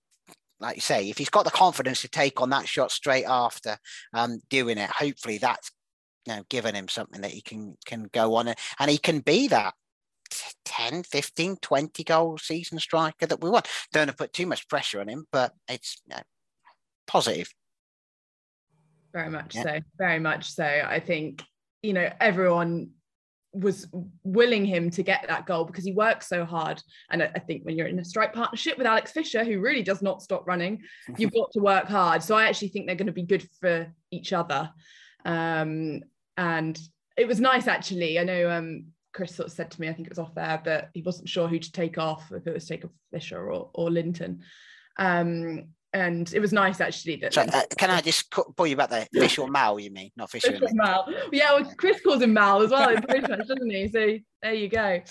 [0.59, 3.77] like you say, if he's got the confidence to take on that shot straight after
[4.13, 5.71] um, doing it, hopefully that's
[6.25, 9.19] you know given him something that he can can go on and, and he can
[9.19, 9.73] be that
[10.65, 13.67] 10, 15, 20 goal season striker that we want.
[13.91, 16.21] Don't want to put too much pressure on him, but it's you know,
[17.07, 17.49] positive.
[19.13, 19.63] Very much yeah.
[19.63, 19.79] so.
[19.97, 20.63] Very much so.
[20.63, 21.43] I think,
[21.81, 22.91] you know, everyone
[23.51, 23.87] was
[24.23, 26.81] willing him to get that goal because he works so hard.
[27.09, 30.01] And I think when you're in a strike partnership with Alex Fisher, who really does
[30.01, 30.83] not stop running,
[31.17, 32.21] you've got to work hard.
[32.21, 34.69] So I actually think they're going to be good for each other.
[35.25, 36.01] Um,
[36.37, 36.79] and
[37.17, 38.19] it was nice actually.
[38.19, 40.61] I know um, Chris sort of said to me, I think it was off there,
[40.63, 43.69] but he wasn't sure who to take off, if it was take off Fisher or,
[43.73, 44.41] or Linton.
[44.97, 47.33] Um, and it was nice actually that.
[47.33, 49.07] So, uh, can I just pull you back there?
[49.11, 50.51] Fisher Mal, you mean, not Fisher?
[50.51, 51.11] Fisher Mal.
[51.31, 53.87] Yeah, well, Chris calls him Mal as well in British, doesn't he?
[53.87, 55.01] So there you go.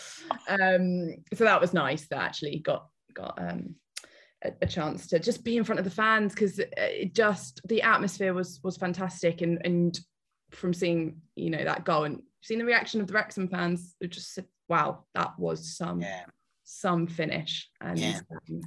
[0.48, 3.74] Um, so that was nice that actually got got um,
[4.44, 7.82] a, a, chance to just be in front of the fans because it just the
[7.82, 9.98] atmosphere was was fantastic and and
[10.50, 14.08] from seeing you know that goal and seen the reaction of the Wrexham fans who
[14.08, 16.24] just said, "Wow, that was some yeah.
[16.64, 18.20] some finish." And yeah.
[18.30, 18.60] Um,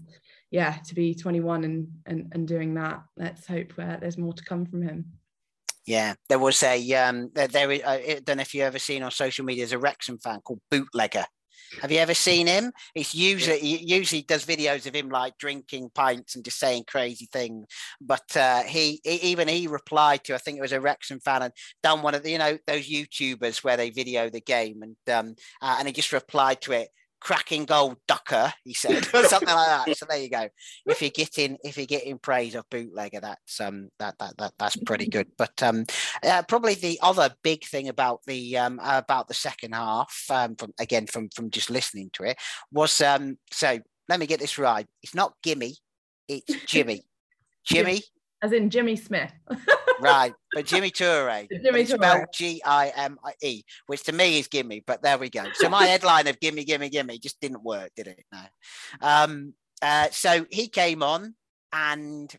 [0.50, 0.78] yeah.
[0.86, 4.66] to be 21 and and, and doing that, let's hope uh, there's more to come
[4.66, 5.06] from him.
[5.86, 7.48] Yeah, there was a um, there.
[7.48, 9.64] there uh, I don't know if you ever seen on social media.
[9.64, 11.26] There's a Wrexham fan called Bootlegger,
[11.80, 12.72] have you ever seen him?
[12.96, 17.30] It's usually he usually does videos of him like drinking pints and just saying crazy
[17.32, 17.68] things.
[18.02, 21.44] But uh, he, he, even he replied to I think it was a Wrexham fan
[21.44, 25.16] and done one of the you know those YouTubers where they video the game and
[25.16, 26.90] um, uh, and he just replied to it
[27.22, 29.98] cracking gold ducker, he said, something like that.
[29.98, 30.50] So there you go.
[30.86, 34.76] If you're getting if you're getting praise of bootlegger, that's um that that, that that's
[34.78, 35.28] pretty good.
[35.38, 35.86] But um
[36.24, 40.74] uh, probably the other big thing about the um about the second half, um from
[40.80, 42.38] again from from just listening to it,
[42.72, 43.80] was um so
[44.10, 44.88] let me get this right.
[45.04, 45.76] It's not gimme,
[46.28, 47.04] it's Jimmy.
[47.64, 48.02] Jimmy.
[48.42, 49.32] As in Jimmy Smith.
[50.00, 54.48] right, but Jimmy Toure, Jimmy spelled G I M I E, which to me is
[54.48, 55.46] gimme, but there we go.
[55.56, 58.24] So my headline of gimme, gimme, gimme just didn't work, did it?
[58.32, 58.42] No.
[59.02, 61.36] Um, uh, so he came on
[61.74, 62.34] and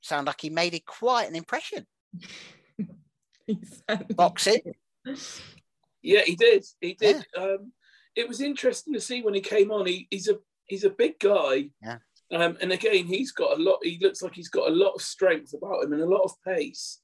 [0.00, 1.86] sounded like he made it quite an impression.
[4.16, 4.74] Boxing.
[6.02, 6.64] Yeah, he did.
[6.80, 7.26] He did.
[7.36, 7.42] Yeah.
[7.42, 7.72] Um,
[8.14, 9.86] it was interesting to see when he came on.
[9.86, 11.70] He, he's a he's a big guy.
[11.82, 11.98] Yeah.
[12.32, 13.78] Um, and again, he's got a lot.
[13.82, 16.32] He looks like he's got a lot of strength about him and a lot of
[16.44, 17.00] pace.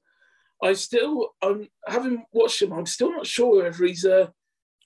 [0.62, 2.72] I still, I'm having watched him.
[2.72, 4.32] I'm still not sure whether he's a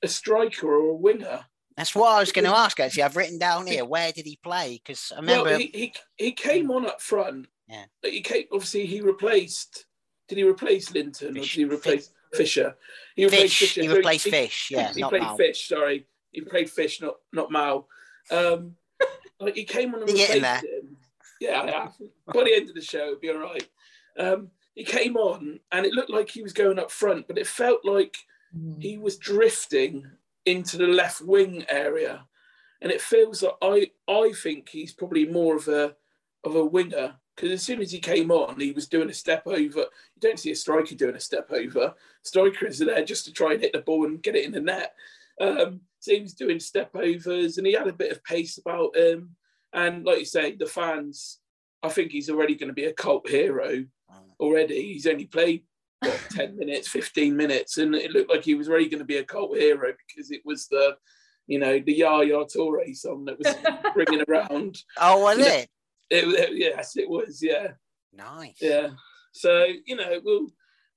[0.02, 1.44] a striker or a winger.
[1.76, 2.80] That's what I was going to ask.
[2.80, 3.84] Actually, I've written down here.
[3.84, 4.80] Where did he play?
[4.82, 7.48] Because I remember well, he, he, he came on up front.
[7.68, 7.84] Yeah.
[8.02, 8.44] He came.
[8.52, 9.84] Obviously, he replaced.
[10.28, 11.56] Did he replace Linton Fish.
[11.56, 12.76] or did he replace Fisher?
[13.14, 13.74] He replaced Fish.
[13.74, 13.82] Fisher.
[13.82, 14.68] He replaced so Fish.
[14.70, 14.92] Yeah.
[14.92, 15.36] He, he played Mal.
[15.36, 15.68] Fish.
[15.68, 17.86] Sorry, he played Fish, not not Mal.
[18.30, 18.76] Um,
[19.40, 20.96] like he came on and replaced him.
[21.40, 21.88] Yeah, yeah.
[22.32, 23.68] By the end of the show, it'll be all right.
[24.18, 27.46] Um, he came on and it looked like he was going up front, but it
[27.46, 28.16] felt like
[28.56, 28.80] mm.
[28.80, 30.06] he was drifting
[30.44, 32.26] into the left wing area.
[32.80, 35.94] And it feels like I I think he's probably more of a
[36.44, 39.42] of a winger because as soon as he came on, he was doing a step
[39.46, 39.80] over.
[39.80, 41.94] You don't see a striker doing a step over.
[42.22, 44.60] Strikers are there just to try and hit the ball and get it in the
[44.60, 44.94] net.
[45.38, 48.96] Um, so he was doing step overs and he had a bit of pace about
[48.96, 49.34] him.
[49.72, 51.40] And like you say, the fans,
[51.82, 53.84] I think he's already going to be a cult hero
[54.38, 54.92] already.
[54.92, 55.64] He's only played
[55.98, 59.16] what 10 minutes, 15 minutes, and it looked like he was really going to be
[59.16, 60.96] a cult hero because it was the,
[61.48, 63.52] you know, the Yaya Toure song that was
[63.96, 64.78] ringing around.
[64.98, 65.68] Oh, was it?
[66.08, 66.24] it?
[66.24, 66.50] it?
[66.52, 67.42] Yes, it was.
[67.42, 67.72] Yeah.
[68.12, 68.58] Nice.
[68.60, 68.90] Yeah.
[69.32, 70.46] So you know, we'll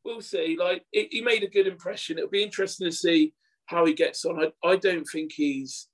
[0.06, 0.56] we'll see.
[0.58, 2.20] Like it, he made a good impression.
[2.20, 3.34] It'll be interesting to see
[3.70, 4.44] how he gets on.
[4.44, 5.88] I, I don't think he's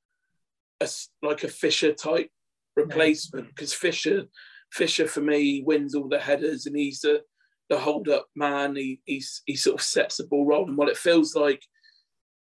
[0.81, 0.89] a,
[1.21, 2.29] like a Fisher type
[2.75, 3.77] replacement because no.
[3.77, 4.23] Fisher
[4.71, 7.21] Fisher for me wins all the headers and he's the
[7.69, 8.75] the hold up man.
[8.75, 10.75] He he's, he sort of sets the ball rolling.
[10.75, 11.63] While it feels like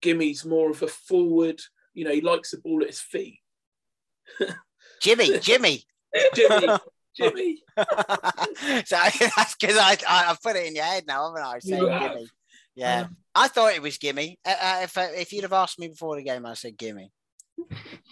[0.03, 1.61] Gimmy's more of a forward.
[1.95, 3.39] You know, he likes the ball at his feet.
[5.01, 5.85] Jimmy, Jimmy.
[6.35, 6.79] Jimmy.
[7.17, 7.63] Jimmy.
[7.77, 8.97] so
[9.37, 11.59] that's because I, I I put it in your head now, haven't I?
[11.61, 12.17] Saying You have.
[12.77, 12.87] Gimme.
[12.89, 14.39] Yeah, I thought it was gimme.
[14.45, 17.11] Uh, uh, if uh, if you'd have asked me before the game, I said gimme.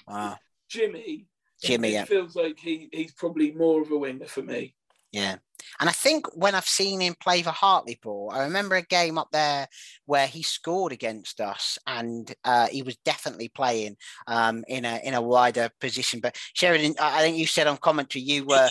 [0.06, 0.36] Wow,
[0.68, 1.26] Jimmy.
[1.62, 1.88] Jimmy.
[1.88, 2.04] It Yeah.
[2.04, 4.74] feels like he, he's probably more of a winger for me.
[5.12, 5.36] Yeah.
[5.78, 9.28] And I think when I've seen him play for Hartlepool, I remember a game up
[9.30, 9.68] there
[10.06, 13.96] where he scored against us and uh, he was definitely playing
[14.26, 16.18] um, in a in a wider position.
[16.20, 18.70] But Sheridan, I I think you said on commentary you were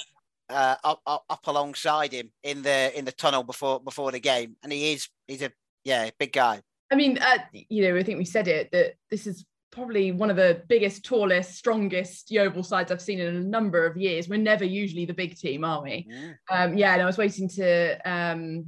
[0.49, 4.57] uh, up, up up alongside him in the in the tunnel before before the game.
[4.63, 5.51] And he is he's a
[5.83, 6.61] yeah, big guy.
[6.91, 7.37] I mean, uh,
[7.69, 11.05] you know, I think we said it that this is probably one of the biggest,
[11.05, 14.27] tallest, strongest Yeovil sides I've seen in a number of years.
[14.27, 16.07] We're never usually the big team, are we?
[16.49, 18.65] Um, yeah, and I was waiting to um,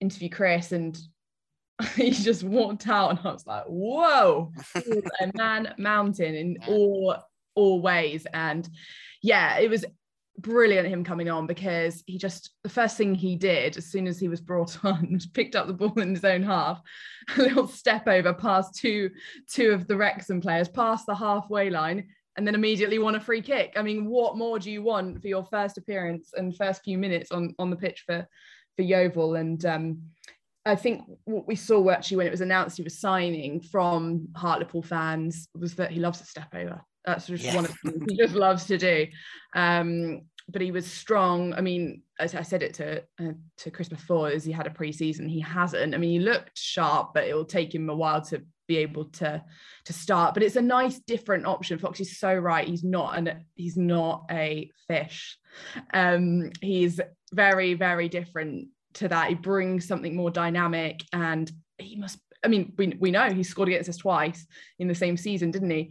[0.00, 0.96] interview Chris, and
[1.96, 7.16] he just walked out, and I was like, "Whoa, a man mountain in all
[7.54, 8.68] all ways." And
[9.22, 9.84] yeah, it was
[10.38, 14.18] brilliant him coming on because he just the first thing he did as soon as
[14.18, 16.80] he was brought on was picked up the ball in his own half,
[17.36, 19.10] a little step over past two
[19.50, 23.42] two of the Wrexham players, past the halfway line, and then immediately won a free
[23.42, 23.74] kick.
[23.76, 27.32] I mean, what more do you want for your first appearance and first few minutes
[27.32, 28.26] on on the pitch for
[28.76, 29.36] for Yeovil?
[29.36, 30.02] And um,
[30.66, 34.82] I think what we saw actually when it was announced he was signing from Hartlepool
[34.82, 36.82] fans was that he loves a step over.
[37.06, 39.06] That's just one of the things he just loves to do.
[39.54, 41.54] Um, but he was strong.
[41.54, 44.70] I mean, as I said it to uh, to Chris before, is he had a
[44.70, 45.28] pre-season.
[45.28, 45.94] He hasn't.
[45.94, 49.06] I mean, he looked sharp, but it will take him a while to be able
[49.06, 49.42] to
[49.84, 50.34] to start.
[50.34, 51.78] But it's a nice different option.
[51.78, 52.66] Fox is so right.
[52.66, 55.36] He's not an he's not a fish.
[55.92, 57.00] Um, he's
[57.32, 59.28] very very different to that.
[59.28, 62.18] He brings something more dynamic, and he must.
[62.44, 64.46] I mean, we we know he scored against us twice
[64.78, 65.90] in the same season, didn't he?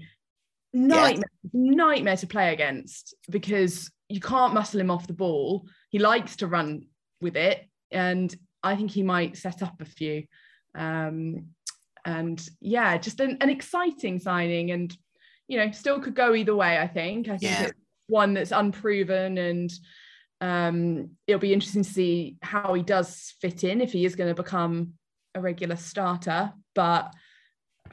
[0.76, 5.68] Nightmare, nightmare to play against because you can't muscle him off the ball.
[5.90, 6.88] He likes to run
[7.22, 10.26] with it, and I think he might set up a few.
[10.76, 11.48] Um,
[12.04, 14.96] and yeah, just an, an exciting signing, and
[15.48, 16.78] you know, still could go either way.
[16.78, 17.28] I think.
[17.28, 17.64] I think Yeah.
[17.64, 17.74] it's
[18.08, 19.72] one that's unproven, and
[20.42, 24.30] um, it'll be interesting to see how he does fit in if he is going
[24.36, 24.94] to become
[25.34, 26.52] a regular starter.
[26.74, 27.14] But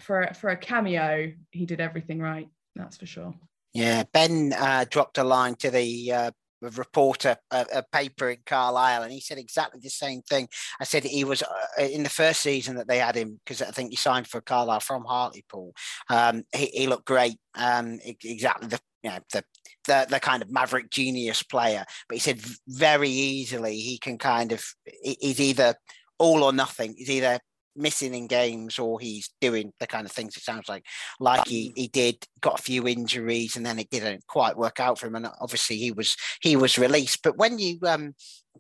[0.01, 2.49] for for a cameo, he did everything right.
[2.75, 3.35] That's for sure.
[3.75, 6.31] Yeah, Ben uh, dropped a line to the uh,
[6.61, 10.49] reporter, a, a paper in Carlisle, and he said exactly the same thing.
[10.81, 13.71] I said he was uh, in the first season that they had him because I
[13.71, 15.75] think he signed for Carlisle from Hartlepool.
[16.09, 19.45] Um, he, he looked great, um, exactly the you know the,
[19.87, 21.85] the the kind of maverick genius player.
[22.09, 25.75] But he said very easily he can kind of he- he's either
[26.19, 26.95] all or nothing.
[26.97, 27.41] He's either
[27.77, 30.85] missing in games or he's doing the kind of things it sounds like.
[31.21, 34.99] Like he, he did got a few injuries and then it didn't quite work out
[34.99, 37.21] for him and obviously he was he was released.
[37.23, 38.15] But when you um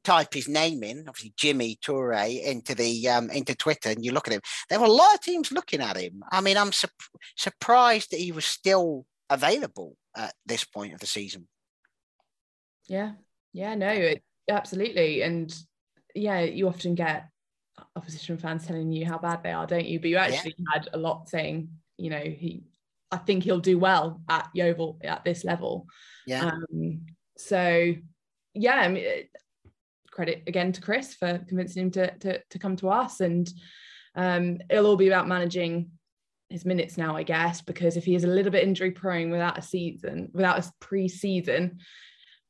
[0.04, 4.26] type his name in obviously Gime Toure into the um into twitter and you look
[4.26, 6.22] at him there were a lot of teams looking at him.
[6.32, 6.90] I mean i'm sup-
[7.36, 11.48] surprised that he was still available at this point of the season.
[12.88, 13.12] Yeah,
[13.52, 15.54] yeah, no, it, absolutely, and
[16.14, 17.28] yeah, you often get
[17.96, 20.00] opposition fans telling you how bad they are, don't you?
[20.00, 22.64] But you actually had a lot saying, you know, he,
[23.10, 25.86] I think he'll do well at Yeovil at this level.
[26.26, 27.94] yeah Um, so
[28.54, 29.04] yeah, I mean,
[30.10, 33.50] credit again to Chris for convincing him to to, to come to us, and
[34.14, 35.90] um, it'll all be about managing
[36.50, 39.58] his minutes now, I guess, because if he is a little bit injury prone without
[39.58, 41.78] a season, without a pre-season,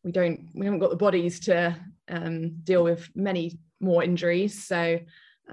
[0.02, 1.76] we don't we haven't got the bodies to
[2.08, 4.64] um, deal with many more injuries.
[4.64, 5.00] So.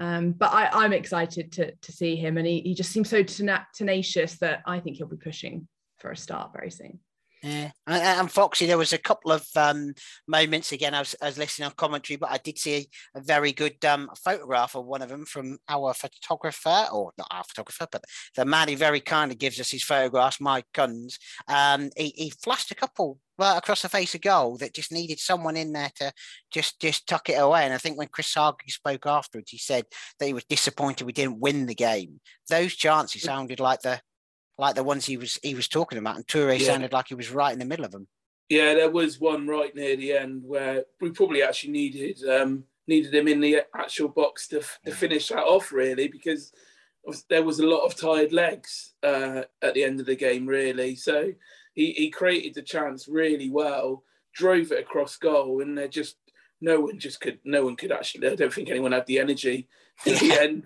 [0.00, 3.22] Um, but I, I'm excited to to see him, and he, he just seems so
[3.22, 6.98] tena- tenacious that I think he'll be pushing for a start very soon.
[7.42, 9.94] Yeah, and, and Foxy, there was a couple of um,
[10.28, 10.94] moments again.
[10.94, 14.10] I was, I was listening on commentary, but I did see a very good um,
[14.14, 18.04] photograph of one of them from our photographer, or not our photographer, but
[18.36, 21.18] the man who very kindly gives us his photographs, Mike Guns.
[21.48, 25.18] Um, he, he flashed a couple right across the face of goal that just needed
[25.18, 26.12] someone in there to
[26.52, 27.64] just just tuck it away.
[27.64, 29.86] And I think when Chris Hargreaves spoke afterwards, he said
[30.18, 32.20] that he was disappointed we didn't win the game.
[32.48, 34.00] Those chances sounded like the
[34.58, 36.66] like the ones he was he was talking about, and Toure Yeah.
[36.66, 38.06] sounded like he was right in the middle of them.
[38.50, 43.14] Yeah, there was one right near the end where we probably actually needed um, needed
[43.14, 46.52] him in the actual box to, to finish that off, really, because
[47.28, 50.96] there was a lot of tired legs uh, at the end of the game, really.
[50.96, 51.32] So
[51.74, 54.02] he, he created the chance really well,
[54.34, 56.16] drove it across goal, and there just
[56.60, 58.28] no one just could no one could actually.
[58.28, 59.68] I don't think anyone had the energy
[60.04, 60.62] in the end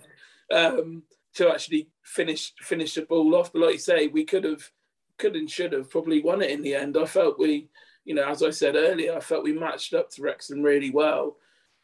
[0.53, 1.03] um,
[1.35, 3.53] to actually finish finish the ball off.
[3.53, 4.71] But like you say, we could have
[5.19, 6.97] could and should have probably won it in the end.
[6.97, 7.69] I felt we
[8.05, 11.37] you know, as I said earlier, I felt we matched up to Wrexham really well.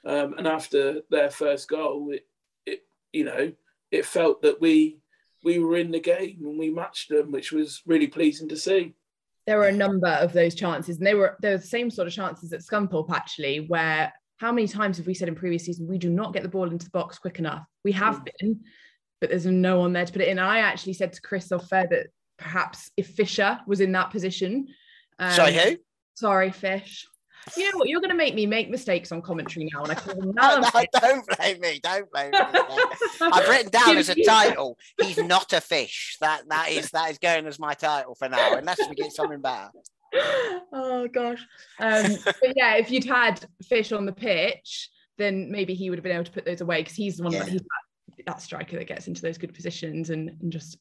[0.05, 2.26] Um, and after their first goal, it,
[2.66, 3.53] it, you know,
[3.90, 4.99] it felt that we
[5.42, 8.94] we were in the game and we matched them, which was really pleasing to see.
[9.51, 12.07] There were a number of those chances, and they were they were the same sort
[12.07, 15.88] of chances at Scunthorpe actually, where how many times have we said in previous season
[15.88, 17.64] we do not get the ball into the box quick enough?
[17.82, 18.28] We have mm.
[18.38, 18.61] been,
[19.20, 20.38] but there's no one there to put it in.
[20.38, 22.07] And I actually said to Chris off fair that
[22.38, 24.68] perhaps if Fisher was in that position.
[25.18, 25.76] Um, sorry, who?
[26.14, 27.09] Sorry, Fish.
[27.57, 27.88] You know what?
[27.88, 30.61] You're going to make me make mistakes on commentary now, and I call them no,
[30.61, 31.80] no, don't blame me.
[31.82, 32.38] Don't blame me.
[33.20, 34.78] I've written down as a title.
[35.01, 36.16] He's not a fish.
[36.20, 39.41] That that is that is going as my title for now, unless we get something
[39.41, 39.70] better.
[40.72, 41.41] Oh gosh.
[41.78, 46.05] Um, but yeah, if you'd had fish on the pitch, then maybe he would have
[46.05, 47.41] been able to put those away because he's the one yeah.
[47.41, 50.78] that he's that, that striker that gets into those good positions and, and just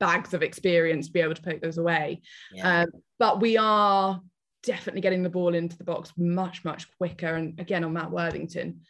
[0.00, 2.20] bags of experience to be able to poke those away.
[2.52, 2.82] Yeah.
[2.82, 2.88] Um,
[3.18, 4.20] but we are
[4.62, 7.34] definitely getting the ball into the box much, much quicker.
[7.34, 8.80] And again, on Matt Worthington,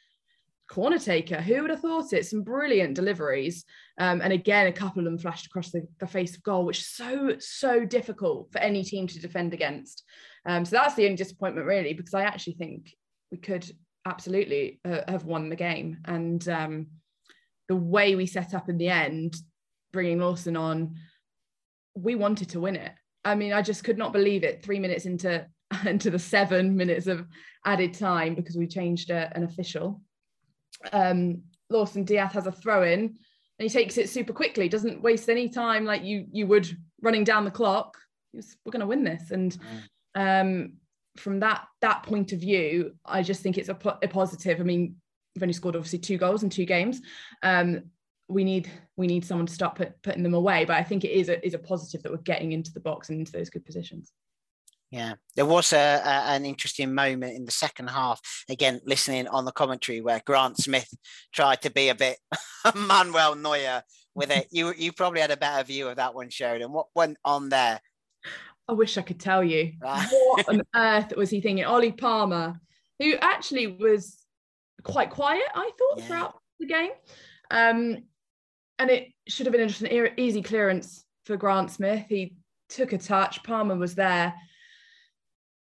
[0.69, 2.27] corner taker, who would have thought it?
[2.27, 3.64] Some brilliant deliveries.
[3.99, 6.81] Um, and again, a couple of them flashed across the, the, face of goal, which
[6.81, 10.05] is so, so difficult for any team to defend against.
[10.47, 12.95] Um, so that's the only disappointment, really, because I actually think
[13.33, 13.71] we could
[14.07, 15.99] absolutely uh, have won the game.
[16.05, 16.87] And um,
[17.69, 19.37] the way we set up in the end,
[19.93, 20.97] bringing Lawson on,
[21.95, 22.93] we wanted to win it.
[23.25, 24.62] I mean, I just could not believe it.
[24.62, 25.47] Three minutes into
[25.87, 27.27] into the seven minutes of
[27.64, 30.01] added time because we changed a, an official.
[30.93, 33.16] Um, Lawson D'Ath has a throw in and
[33.59, 36.69] he takes it super quickly, doesn't waste any time like you you would
[37.03, 37.97] running down the clock.
[38.33, 39.57] Was, We're going to win this, and
[40.14, 40.75] um,
[41.16, 44.61] from that that point of view, I just think it's a, a, positive.
[44.61, 44.97] I mean,
[45.35, 47.01] we've only scored obviously two goals in two games.
[47.43, 47.85] Um,
[48.29, 51.11] we need we need someone to start put, putting them away, but I think it
[51.11, 53.64] is a is a positive that we're getting into the box and into those good
[53.64, 54.12] positions.
[54.91, 58.20] Yeah, there was a, a, an interesting moment in the second half.
[58.49, 60.89] Again, listening on the commentary where Grant Smith
[61.32, 62.16] tried to be a bit
[62.74, 63.82] Manuel Neuer
[64.14, 64.49] with it.
[64.51, 66.72] You you probably had a better view of that one, Sheridan.
[66.72, 67.80] What went on there?
[68.66, 69.72] I wish I could tell you.
[69.80, 70.09] Right.
[70.11, 71.64] What on earth was he thinking?
[71.64, 72.59] Ollie Palmer,
[72.99, 74.18] who actually was
[74.82, 76.05] quite quiet, I thought, yeah.
[76.05, 76.91] throughout the game.
[77.51, 77.99] Um,
[78.78, 82.07] and it should have been just an easy clearance for Grant Smith.
[82.09, 82.36] He
[82.68, 83.43] took a touch.
[83.43, 84.34] Palmer was there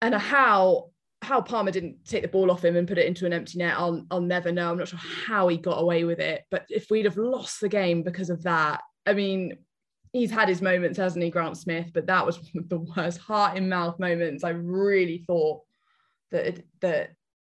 [0.03, 0.89] and how
[1.21, 3.75] how Palmer didn't take the ball off him and put it into an empty net,
[3.77, 4.69] I'll I'll never know.
[4.69, 6.43] I'm not sure how he got away with it.
[6.51, 9.57] But if we'd have lost the game because of that, I mean,
[10.11, 11.91] he's had his moments, hasn't he, Grant Smith?
[11.93, 14.43] But that was one of the worst heart in mouth moments.
[14.43, 15.61] I really thought
[16.31, 17.11] that that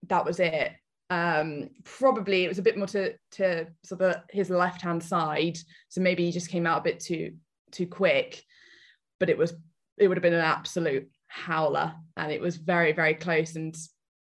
[0.07, 0.73] that was it.
[1.11, 5.59] Um, probably it was a bit more to to sort of his left hand side,
[5.91, 7.35] so maybe he just came out a bit too
[7.73, 8.43] too quick.
[9.21, 9.53] But it was
[9.99, 13.57] it would have been an absolute howler and it was very very close.
[13.57, 13.77] And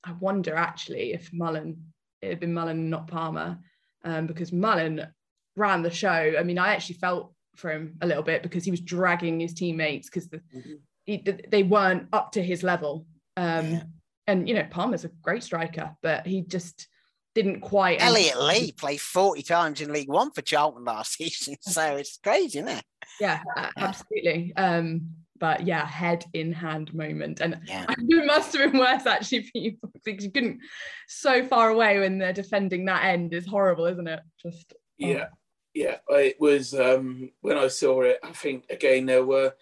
[0.04, 1.78] I wonder actually if Mullin
[2.22, 3.60] it had been Mullin not Palmer
[4.04, 5.08] um, because Mullin
[5.56, 6.36] ran the show.
[6.38, 9.54] I mean I actually felt for him a little bit because he was dragging his
[9.54, 11.50] teammates because the, mm-hmm.
[11.50, 13.06] they weren't up to his level.
[13.38, 13.84] Um, yeah.
[14.28, 16.88] and you know Palmer's a great striker but he just
[17.34, 21.98] didn't quite Elliot Lee played 40 times in League One for Charlton last season so
[21.98, 22.84] it's crazy isn't it?
[23.20, 23.42] Yeah
[23.78, 24.54] absolutely.
[24.56, 27.42] Um but yeah, head in hand moment.
[27.42, 27.86] And yeah.
[27.98, 30.60] it must have been worse actually for you because you couldn't
[31.08, 34.22] so far away when they're defending that end is horrible, isn't it?
[34.42, 34.78] Just oh.
[34.98, 35.28] yeah,
[35.74, 35.98] yeah.
[36.10, 38.20] It was um, when I saw it.
[38.24, 39.54] I think again there were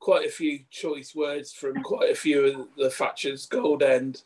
[0.00, 4.22] quite a few choice words from quite a few of the Thatcher's gold end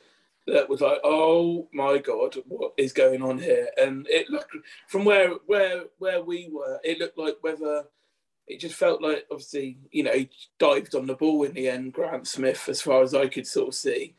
[0.47, 3.69] that was like, oh my god, what is going on here?
[3.81, 4.57] And it looked
[4.89, 7.85] from where where where we were, it looked like whether
[8.47, 11.93] it just felt like obviously you know he dived on the ball in the end
[11.93, 14.15] grant smith as far as i could sort of see.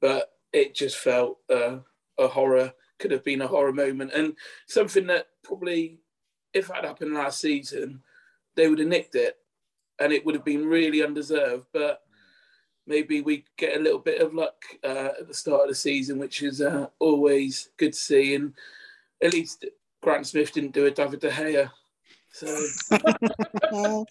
[0.00, 1.78] But it just felt uh,
[2.18, 4.12] a horror could have been a horror moment.
[4.12, 5.98] And something that probably
[6.52, 8.02] if that happened last season
[8.54, 9.38] they would have nicked it
[9.98, 11.66] and it would have been really undeserved.
[11.72, 12.02] But
[12.86, 16.18] maybe we get a little bit of luck uh, at the start of the season
[16.18, 18.34] which is uh, always good to see.
[18.34, 18.54] And
[19.22, 19.64] at least
[20.02, 21.70] grant smith didn't do a david de gea
[22.32, 22.46] so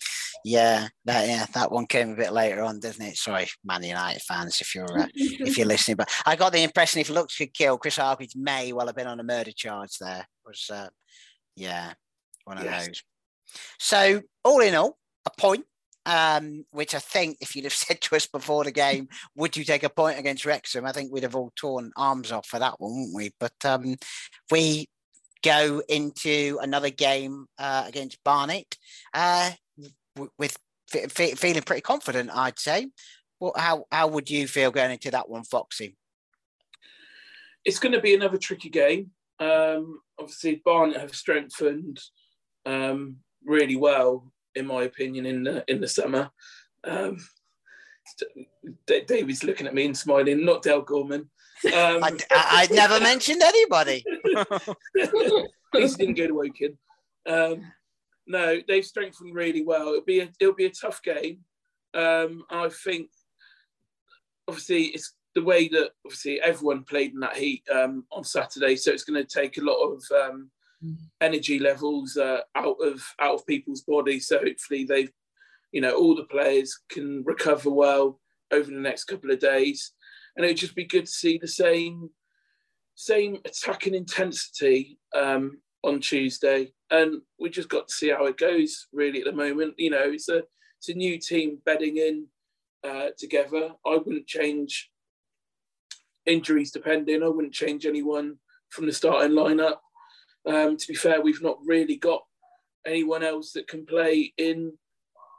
[0.45, 3.17] yeah, that yeah, that one came a bit later on, didn't it?
[3.17, 7.01] Sorry, Man United fans, if you're uh, if you're listening, but I got the impression
[7.01, 9.97] if looks could kill, Chris Hargreaves may well have been on a murder charge.
[9.99, 10.89] There was, uh,
[11.55, 11.93] yeah,
[12.45, 12.88] one of yes.
[12.88, 13.03] those.
[13.80, 15.65] So all in all, a point.
[16.03, 19.63] Um, which I think, if you'd have said to us before the game, would you
[19.63, 20.84] take a point against Wrexham?
[20.84, 23.32] I think we'd have all torn arms off for that one, wouldn't we?
[23.39, 23.97] But um,
[24.49, 24.88] we
[25.44, 28.78] go into another game uh, against Barnet
[29.14, 29.52] uh,
[30.38, 30.58] with
[30.94, 32.88] f- feeling pretty confident, I'd say.
[33.39, 35.96] Well, how how would you feel going into that one, Foxy?
[37.66, 39.12] It's going to be another tricky game.
[39.39, 42.00] Um, obviously, Barnet have strengthened
[42.66, 46.30] um, really well, in my opinion, in the in the summer.
[46.84, 47.18] Um,
[48.86, 50.46] David's looking at me and smiling.
[50.46, 51.30] Not Dale Gorman.
[51.66, 54.03] Um, I, I, I never mentioned anybody.
[55.74, 56.78] Please didn't go to Woking.
[57.28, 57.72] Um,
[58.28, 59.89] no, they've strengthened really well.
[59.89, 61.39] It'll be a, it'll be a tough game.
[61.93, 63.09] Um, I think
[64.47, 68.91] obviously it's the way that obviously everyone played in that heat um, on Saturday, so
[68.91, 70.49] it's going to take a lot of um,
[71.20, 74.28] energy levels uh, out of out of people's bodies.
[74.28, 75.12] So hopefully they've,
[75.72, 78.20] you know, all the players can recover well
[78.51, 79.93] over the next couple of days,
[80.36, 82.09] and it'd just be good to see the same
[82.95, 88.88] same attacking intensity um, on Tuesday, and we just got to see how it goes.
[88.93, 90.43] Really, at the moment, you know, it's a
[90.79, 92.27] it's a new team bedding in
[92.84, 93.71] uh, together.
[93.86, 94.89] I wouldn't change
[96.25, 97.23] injuries depending.
[97.23, 98.38] I wouldn't change anyone
[98.69, 99.77] from the starting lineup.
[100.45, 102.21] Um, to be fair, we've not really got
[102.86, 104.73] anyone else that can play in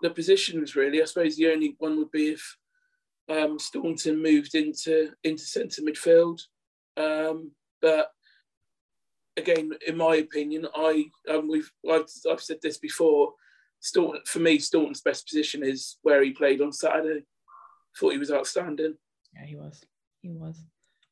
[0.02, 0.76] the positions.
[0.76, 2.56] Really, I suppose the only one would be if
[3.28, 6.40] um, Staunton moved into into centre midfield.
[6.96, 8.08] Um, but
[9.36, 13.32] again, in my opinion, I um, we've I've, I've said this before.
[13.80, 17.24] Staunton, for me, Staunton's best position is where he played on Saturday.
[17.98, 18.94] Thought he was outstanding.
[19.34, 19.84] Yeah, he was.
[20.20, 20.62] He was.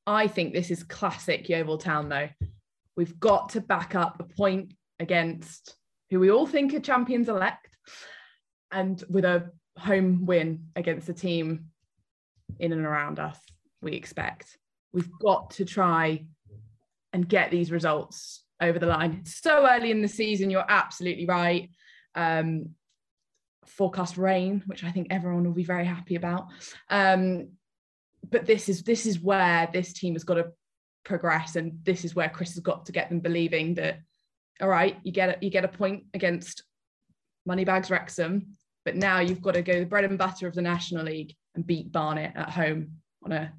[0.06, 2.28] I think this is classic Yeovil Town, though.
[2.96, 5.76] We've got to back up a point against
[6.11, 7.76] who we all think are champions elect,
[8.70, 11.69] and with a home win against a team
[12.61, 13.38] in and around us,
[13.80, 14.58] we expect.
[14.92, 16.24] We've got to try
[17.12, 19.24] and get these results over the line.
[19.24, 21.70] So early in the season, you're absolutely right.
[22.14, 22.70] Um,
[23.66, 26.48] forecast rain, which I think everyone will be very happy about.
[26.88, 27.50] Um,
[28.28, 30.52] but this is this is where this team has got to
[31.04, 34.00] progress, and this is where Chris has got to get them believing that
[34.61, 36.64] all right, you get a, you get a point against
[37.46, 41.04] Moneybags Wrexham, but now you've got to go the bread and butter of the National
[41.04, 43.53] League and beat Barnet at home on a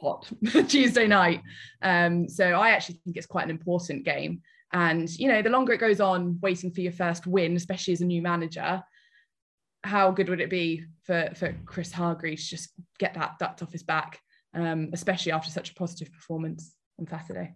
[0.00, 0.30] hot
[0.68, 1.42] Tuesday night.
[1.80, 4.42] Um, so I actually think it's quite an important game.
[4.72, 8.00] And you know, the longer it goes on, waiting for your first win, especially as
[8.00, 8.82] a new manager,
[9.84, 13.82] how good would it be for for Chris Hargreaves just get that ducked off his
[13.82, 14.18] back,
[14.54, 17.54] um, especially after such a positive performance on Saturday?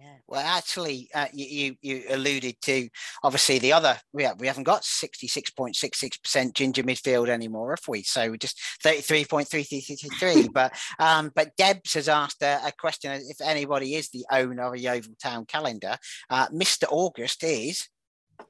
[0.00, 0.14] Yeah.
[0.28, 2.88] Well, actually, uh, you, you alluded to
[3.22, 3.98] obviously the other.
[4.14, 7.86] We, have, we haven't got sixty six point six six percent ginger midfield anymore, have
[7.86, 8.02] we?
[8.04, 10.48] So just thirty three point three three three three.
[10.54, 14.72] But um, but Debs has asked a, a, question: if anybody is the owner of
[14.72, 15.98] a Yeovil Town calendar,
[16.30, 17.86] uh, Mister August is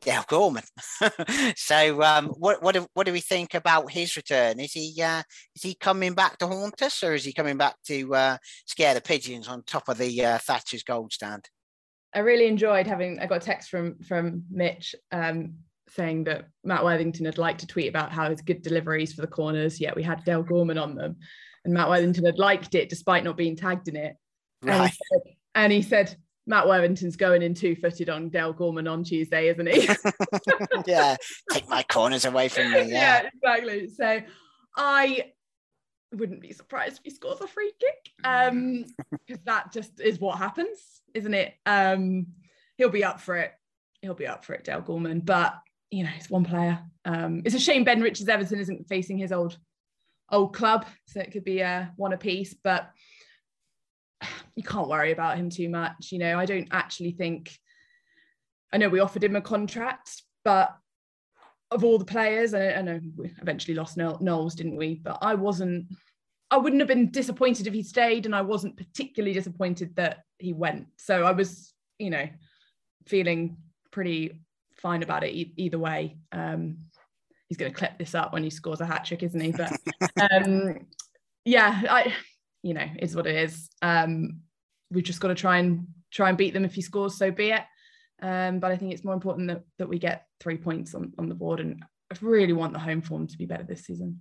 [0.01, 0.65] Dale Gorman.
[1.57, 4.61] so, um, what what do, what do we think about his return?
[4.61, 5.23] Is he uh,
[5.55, 8.37] is he coming back to haunt us, or is he coming back to uh,
[8.67, 11.49] scare the pigeons on top of the uh, Thatcher's gold stand?
[12.15, 13.19] I really enjoyed having.
[13.21, 15.55] I got a text from from Mitch um,
[15.89, 19.27] saying that Matt Worthington had liked to tweet about how his good deliveries for the
[19.27, 19.81] corners.
[19.81, 21.17] Yet we had Dale Gorman on them,
[21.65, 24.17] and Matt Worthington had liked it despite not being tagged in it.
[24.63, 24.75] Right.
[24.75, 26.17] And he said, and he said
[26.51, 29.89] Matt Worthington's going in two footed on Dale Gorman on Tuesday, isn't he?
[30.87, 31.17] yeah,
[31.53, 32.91] take my corners away from me.
[32.91, 33.23] Yeah.
[33.23, 33.89] yeah, exactly.
[33.89, 34.21] So
[34.77, 35.31] I
[36.13, 38.85] wouldn't be surprised if he scores a free kick um
[39.27, 42.27] because that just is what happens isn't it um
[42.77, 43.53] he'll be up for it
[44.03, 45.55] he'll be up for it Dale Gorman but
[45.93, 49.31] you know it's one player um it's a shame Ben Richards Everton isn't facing his
[49.31, 49.57] old
[50.33, 52.91] old club so it could be a uh, one apiece but
[54.57, 56.13] you can't worry about him too much.
[56.13, 57.57] You know, I don't actually think.
[58.73, 60.77] I know we offered him a contract, but
[61.71, 64.95] of all the players, I, I know we eventually lost Knowles, didn't we?
[64.95, 65.87] But I wasn't.
[66.51, 70.53] I wouldn't have been disappointed if he stayed, and I wasn't particularly disappointed that he
[70.53, 70.87] went.
[70.97, 72.29] So I was, you know,
[73.07, 73.57] feeling
[73.93, 74.41] pretty
[74.77, 76.17] fine about it e- either way.
[76.33, 76.79] Um,
[77.49, 79.53] he's going to clip this up when he scores a hat trick, isn't he?
[79.53, 79.73] But
[80.33, 80.87] um,
[81.45, 82.15] yeah, I
[82.63, 83.69] you know, is what it is.
[83.83, 84.41] Um,
[84.91, 86.65] we've just got to try and try and beat them.
[86.65, 87.63] If he scores, so be it.
[88.23, 91.29] Um, but I think it's more important that, that we get three points on, on
[91.29, 91.61] the board.
[91.61, 91.83] And
[92.13, 94.21] I really want the home form to be better this season.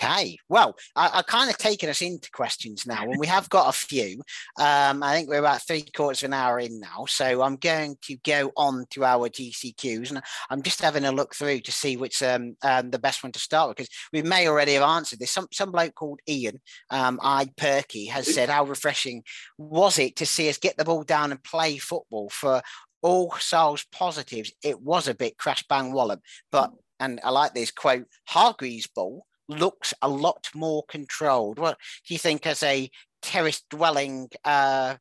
[0.00, 3.68] Okay, well, I, I kind of taken us into questions now, and we have got
[3.68, 4.22] a few.
[4.58, 7.96] Um, I think we're about three quarters of an hour in now, so I'm going
[8.02, 10.20] to go on to our GCQs, and
[10.50, 13.38] I'm just having a look through to see which um, um the best one to
[13.38, 15.30] start with, because we may already have answered this.
[15.30, 19.22] Some some bloke called Ian, um, I Perky, has said, "How refreshing
[19.58, 22.62] was it to see us get the ball down and play football for
[23.00, 26.20] all Sarll's positives, it was a bit crash bang wallop,
[26.50, 31.58] but and I like this quote, Hargreaves ball looks a lot more controlled.
[31.58, 32.90] What do you think as a
[33.22, 34.96] terrace dwelling uh,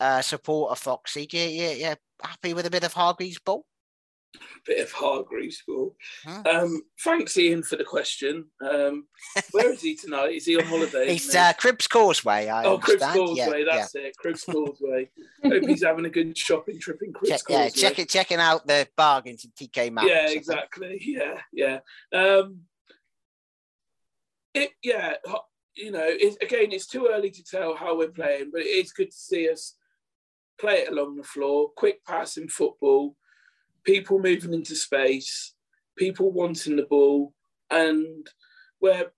[0.00, 1.26] uh, supporter, Foxy?
[1.26, 3.64] Do you, happy with a bit of Hargreaves ball?
[4.66, 5.94] bit of Hargreaves ball.
[6.24, 6.42] Huh?
[6.50, 8.46] Um, thanks, Ian, for the question.
[8.60, 9.06] Um,
[9.52, 10.34] where is he tonight?
[10.34, 11.12] Is he on holiday?
[11.12, 12.48] he's uh, Cribbs Causeway.
[12.48, 13.64] I oh, Cribbs Causeway.
[13.64, 14.02] Yeah, that's yeah.
[14.02, 14.16] it.
[14.22, 15.10] Cribbs Causeway.
[15.44, 17.64] Hope he's having a good shopping trip in Cribbs check, Causeway.
[17.64, 20.08] Yeah, check it, checking out the bargains in TK Maxx.
[20.08, 21.00] Yeah, exactly.
[21.00, 21.78] Yeah, yeah.
[22.12, 22.60] Um,
[24.56, 25.14] it, yeah,
[25.74, 26.08] you know,
[26.42, 29.50] again, it's too early to tell how we're playing, but it is good to see
[29.50, 29.76] us
[30.58, 33.14] play it along the floor, quick passing football
[33.86, 35.54] people moving into space,
[35.96, 37.32] people wanting the ball,
[37.70, 38.26] and
[38.80, 39.12] where,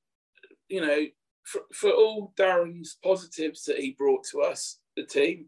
[0.68, 1.06] you know,
[1.42, 5.46] for, for all Darren's positives that he brought to us, the team,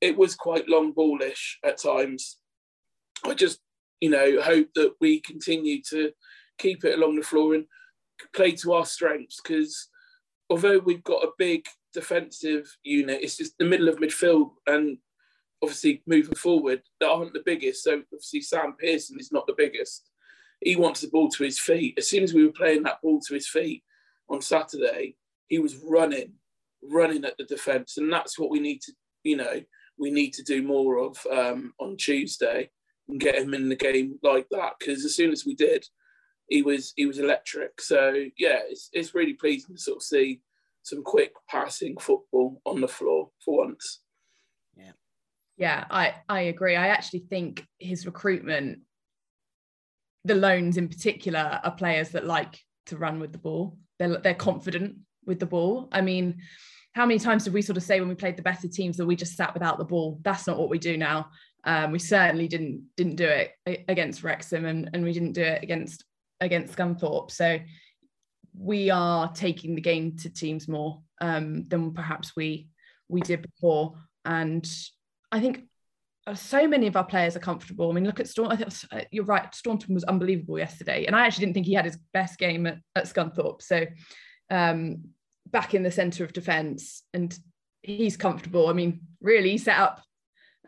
[0.00, 2.38] it was quite long ballish at times.
[3.24, 3.60] I just,
[4.00, 6.10] you know, hope that we continue to
[6.58, 7.66] keep it along the floor and
[8.34, 9.88] play to our strengths because
[10.48, 14.98] although we've got a big defensive unit, it's just the middle of midfield and
[15.62, 17.84] obviously moving forward that aren't the biggest.
[17.84, 20.10] So obviously Sam Pearson is not the biggest.
[20.60, 21.94] He wants the ball to his feet.
[21.98, 23.82] As soon as we were playing that ball to his feet
[24.28, 25.16] on Saturday,
[25.48, 26.34] he was running,
[26.82, 28.92] running at the defence, and that's what we need to,
[29.24, 29.60] you know,
[29.98, 32.70] we need to do more of um, on Tuesday
[33.08, 34.74] and get him in the game like that.
[34.78, 35.84] Because as soon as we did,
[36.50, 37.80] he was he was electric.
[37.80, 40.42] So yeah, it's it's really pleasing to sort of see
[40.82, 44.00] some quick passing football on the floor for once.
[44.76, 44.92] Yeah,
[45.56, 46.76] Yeah, I I agree.
[46.76, 48.80] I actually think his recruitment,
[50.24, 53.78] the loans in particular, are players that like to run with the ball.
[53.98, 55.88] They're they're confident with the ball.
[55.92, 56.40] I mean,
[56.94, 59.06] how many times did we sort of say when we played the better teams that
[59.06, 60.18] we just sat without the ball?
[60.22, 61.30] That's not what we do now.
[61.62, 63.52] Um, we certainly didn't didn't do it
[63.86, 66.04] against Wrexham, and, and we didn't do it against
[66.40, 67.30] against Scunthorpe.
[67.30, 67.58] So
[68.58, 72.68] we are taking the game to teams more um, than perhaps we
[73.08, 74.68] we did before, and
[75.32, 75.64] I think
[76.26, 77.90] uh, so many of our players are comfortable.
[77.90, 78.52] I mean, look at Staunton.
[78.52, 79.52] I think uh, you're right.
[79.54, 82.78] Staunton was unbelievable yesterday, and I actually didn't think he had his best game at,
[82.94, 83.62] at Scunthorpe.
[83.62, 83.86] So,
[84.50, 85.04] um,
[85.46, 87.36] back in the centre of defence, and
[87.82, 88.68] he's comfortable.
[88.68, 90.02] I mean, really set up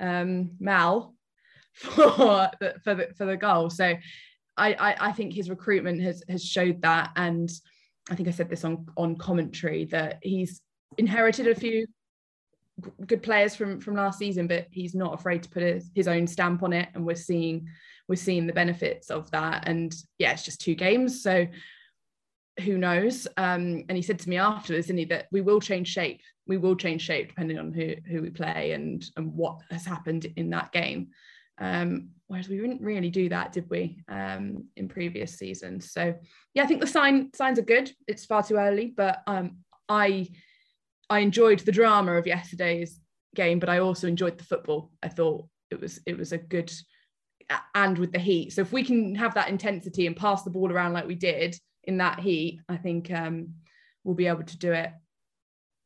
[0.01, 1.15] um, Mal
[1.75, 2.51] for
[2.83, 3.71] for the for the goal.
[3.71, 3.95] So,
[4.57, 7.51] I, I I think his recruitment has has showed that, and
[8.11, 10.61] I think I said this on on commentary that he's
[10.99, 11.87] inherited a few
[13.07, 16.27] good players from from last season, but he's not afraid to put his, his own
[16.27, 17.69] stamp on it, and we're seeing
[18.09, 19.67] we're seeing the benefits of that.
[19.67, 21.47] And yeah, it's just two games, so
[22.61, 23.27] who knows?
[23.37, 26.21] Um, and he said to me afterwards, didn't he, that we will change shape.
[26.47, 30.27] We will change shape depending on who who we play and and what has happened
[30.37, 31.09] in that game.
[31.63, 35.93] Um, whereas we didn't really do that, did we, um, in previous seasons?
[35.93, 36.15] So
[36.55, 37.93] yeah, I think the sign signs are good.
[38.09, 39.59] It's far too early, but um,
[39.89, 40.29] I
[41.09, 42.99] I enjoyed the drama of yesterday's
[43.37, 44.91] game, but I also enjoyed the football.
[45.03, 46.73] I thought it was it was a good
[47.75, 48.53] and with the heat.
[48.53, 51.57] So if we can have that intensity and pass the ball around like we did
[51.85, 53.55] in that heat, I think um,
[54.05, 54.91] we'll be able to do it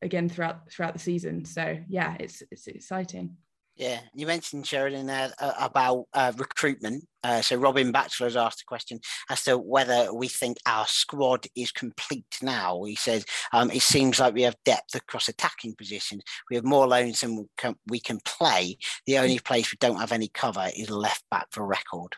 [0.01, 1.45] again throughout throughout the season.
[1.45, 3.37] So yeah, it's it's exciting.
[3.77, 7.05] Yeah, you mentioned Sheridan there uh, about uh, recruitment.
[7.23, 8.99] Uh, so Robin Batchelor has asked a question
[9.29, 12.83] as to whether we think our squad is complete now.
[12.85, 13.23] He says
[13.53, 16.23] um, it seems like we have depth across attacking positions.
[16.49, 18.79] We have more loans than we can, we can play.
[19.05, 22.15] The only place we don't have any cover is left back for record.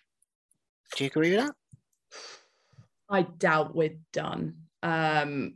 [0.96, 1.56] Do you agree with that?
[3.10, 4.56] I doubt we're done.
[4.82, 5.56] Um,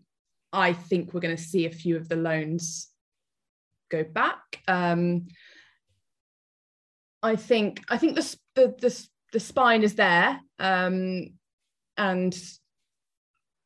[0.52, 2.90] I think we're going to see a few of the loans
[3.90, 4.60] go back.
[4.68, 5.28] Um,
[7.24, 11.30] I think I think the the the, the spine is there, um,
[11.98, 12.38] and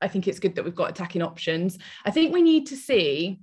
[0.01, 1.77] I think it's good that we've got attacking options.
[2.05, 3.41] I think we need to see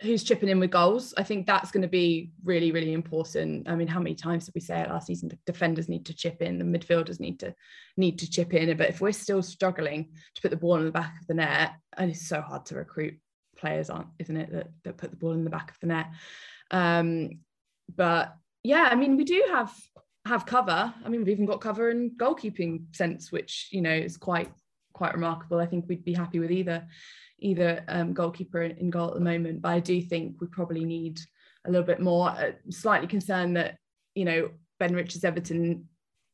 [0.00, 1.12] who's chipping in with goals.
[1.16, 3.68] I think that's going to be really, really important.
[3.68, 5.28] I mean, how many times did we say it last season?
[5.28, 7.54] The defenders need to chip in, the midfielders need to
[7.96, 8.74] need to chip in.
[8.76, 11.72] But if we're still struggling to put the ball in the back of the net,
[11.96, 13.18] and it's so hard to recruit
[13.56, 14.52] players, aren't isn't it?
[14.52, 16.06] That, that put the ball in the back of the net.
[16.70, 17.40] Um,
[17.94, 19.74] but yeah, I mean, we do have
[20.26, 20.92] have cover.
[21.04, 24.50] I mean, we've even got cover in goalkeeping sense, which you know is quite
[24.92, 25.58] quite remarkable.
[25.58, 26.86] I think we'd be happy with either
[27.40, 30.84] either um, goalkeeper in, in, goal at the moment, but I do think we probably
[30.84, 31.20] need
[31.66, 32.30] a little bit more.
[32.30, 33.76] Uh, slightly concerned that
[34.14, 35.86] you know Ben Richards Everton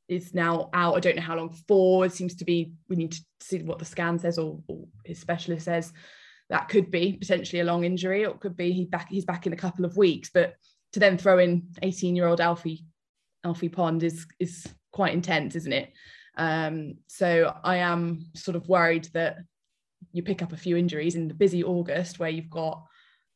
[0.09, 0.97] is now out.
[0.97, 2.05] I don't know how long for.
[2.07, 5.19] It seems to be we need to see what the scan says or, or his
[5.19, 5.93] specialist says.
[6.51, 9.47] That could be potentially a long injury, or it could be he back he's back
[9.47, 10.55] in a couple of weeks, but
[10.95, 12.85] to then throw in 18 year old Alfie
[13.45, 15.93] Alfie Pond is is quite intense, isn't it?
[16.37, 19.39] Um, so I am sort of worried that
[20.13, 22.85] you pick up a few injuries in the busy August where you've got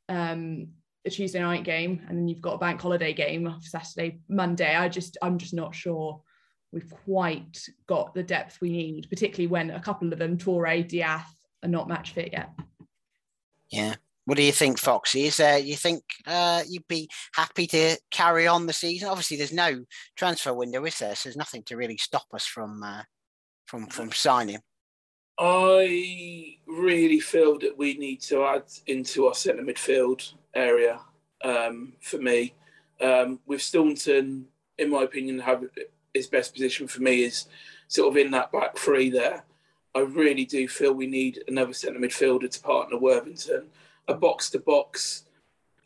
[0.09, 0.69] um,
[1.05, 4.77] a Tuesday night game and then you've got a bank holiday game Saturday, Monday.
[4.77, 6.23] I just I'm just not sure
[6.71, 11.35] we've quite got the depth we need, particularly when a couple of them, Toure, D'Ath,
[11.65, 12.51] are not match fit yet.
[13.69, 13.97] Yeah.
[14.29, 15.25] What do you think, Foxy?
[15.25, 19.09] Is there, you think uh, you'd be happy to carry on the season?
[19.09, 19.87] Obviously, there's no
[20.19, 21.15] transfer window, is there?
[21.15, 23.05] So there's nothing to really stop us from uh,
[23.65, 24.59] from from signing.
[25.39, 31.01] I really feel that we need to add into our centre midfield area.
[31.43, 32.53] Um, for me,
[33.01, 34.45] um, with Staunton,
[34.77, 35.65] in my opinion, have
[36.13, 37.47] his best position for me is
[37.87, 39.47] sort of in that back three there.
[39.95, 43.69] I really do feel we need another centre midfielder to partner Worthington,
[44.09, 45.25] a box to box,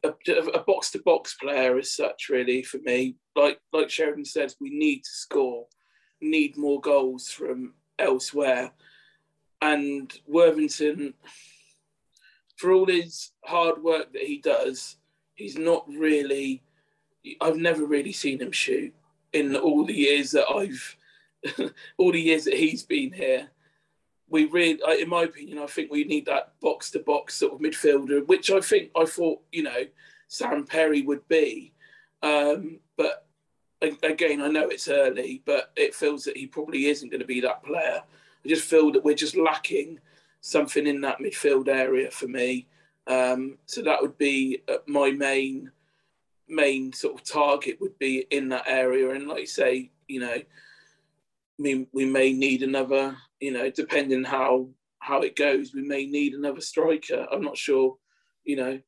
[0.04, 2.28] a box to box player as such.
[2.28, 5.66] Really, for me, like like Sheridan says, we need to score,
[6.20, 8.72] need more goals from elsewhere
[9.62, 11.14] and Worthington,
[12.56, 14.96] for all his hard work that he does,
[15.34, 16.62] he's not really.
[17.40, 18.92] I've never really seen him shoot
[19.32, 20.96] in all the years that I've,
[21.96, 23.48] all the years that he's been here.
[24.32, 27.60] We really, in my opinion, I think we need that box to box sort of
[27.60, 29.84] midfielder, which I think I thought you know
[30.26, 31.72] Sam Perry would be,
[32.22, 33.26] um, but
[34.02, 37.40] again, I know it's early, but it feels that he probably isn't going to be
[37.40, 38.02] that player.
[38.44, 40.00] I just feel that we're just lacking
[40.40, 42.66] something in that midfield area for me.
[43.06, 45.70] Um, so that would be uh, my main
[46.48, 49.10] main sort of target would be in that area.
[49.10, 50.42] And like you say, you know,
[51.58, 54.68] we, we may need another, you know, depending how
[55.00, 57.26] how it goes, we may need another striker.
[57.30, 57.96] I'm not sure,
[58.44, 58.80] you know,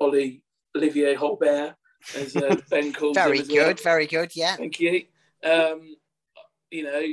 [0.00, 0.42] Ollie
[0.76, 1.76] Olivier Holbert,
[2.16, 3.46] as uh, Ben calls very him.
[3.46, 3.84] Very good, well.
[3.94, 4.56] very good, yeah.
[4.56, 5.04] Thank you.
[5.44, 5.94] Um,
[6.72, 7.06] you know,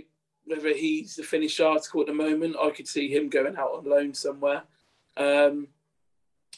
[0.46, 3.86] whether he's the finished article at the moment, I could see him going out on
[3.88, 4.64] loan somewhere.
[5.16, 5.68] Um,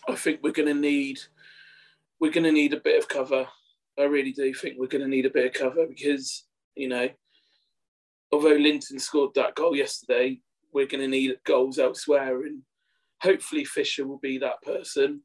[0.07, 1.19] I think we're going to need
[2.21, 3.47] we're going to need a bit of cover.
[3.99, 7.09] I really do think we're going to need a bit of cover because you know,
[8.31, 10.39] although Linton scored that goal yesterday,
[10.73, 12.61] we're going to need goals elsewhere, and
[13.21, 15.21] hopefully Fisher will be that person.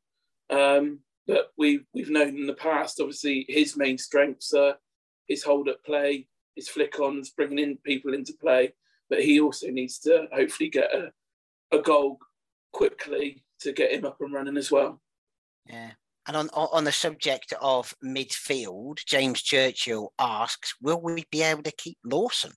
[0.51, 4.77] Um, but we we've known in the past, obviously, his main strengths are
[5.27, 8.73] his hold up play, his flick ons, bringing in people into play.
[9.09, 11.13] But he also needs to hopefully get a,
[11.77, 12.19] a goal
[12.73, 15.01] quickly to get him up and running as well.
[15.67, 15.93] Yeah.
[16.27, 21.73] And on, on the subject of midfield, James Churchill asks, will we be able to
[21.79, 22.51] keep Lawson?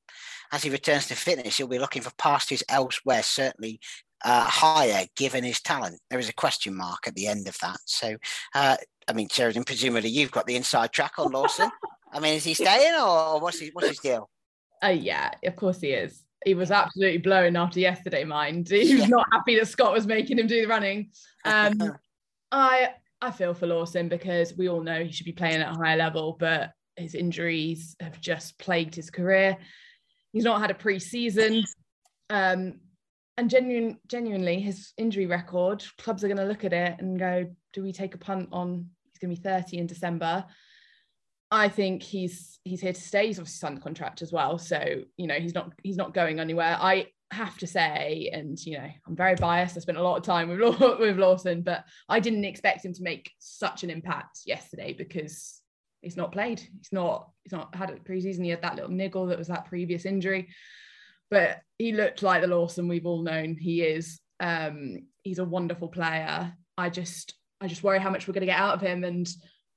[0.52, 3.80] As he returns to fitness, he'll be looking for pastures elsewhere, certainly
[4.24, 6.00] uh, higher given his talent.
[6.10, 7.78] There is a question mark at the end of that.
[7.86, 8.18] So,
[8.54, 8.78] uh,
[9.08, 11.70] I mean, Sheridan, presumably you've got the inside track on Lawson.
[12.12, 14.30] I mean, is he staying or what's his, what's his deal?
[14.82, 16.24] Oh, yeah, of course he is.
[16.45, 18.70] He was absolutely blown after yesterday, mind.
[18.72, 19.08] He was yeah.
[19.08, 21.12] not happy that Scott was making him do the running.
[21.45, 21.97] Um,
[22.52, 25.78] I I feel for Lawson because we all know he should be playing at a
[25.78, 29.58] higher level, but his injuries have just plagued his career.
[30.32, 31.63] He's not had a pre-season.
[32.30, 32.80] Um,
[33.38, 37.49] and genuine, genuinely, his injury record, clubs are going to look at it and go,
[37.73, 40.45] do we take a punt on he's going to be 30 in December?
[41.51, 43.27] I think he's he's here to stay.
[43.27, 46.39] He's obviously signed the contract as well, so you know he's not he's not going
[46.39, 46.77] anywhere.
[46.80, 49.75] I have to say, and you know I'm very biased.
[49.75, 50.59] I spent a lot of time with
[50.99, 55.59] with Lawson, but I didn't expect him to make such an impact yesterday because
[56.02, 56.60] he's not played.
[56.60, 58.43] He's not he's not had a preseason.
[58.43, 60.50] He had that little niggle that was that previous injury,
[61.30, 64.20] but he looked like the Lawson we've all known he is.
[64.39, 66.54] Um, he's a wonderful player.
[66.78, 69.28] I just I just worry how much we're going to get out of him and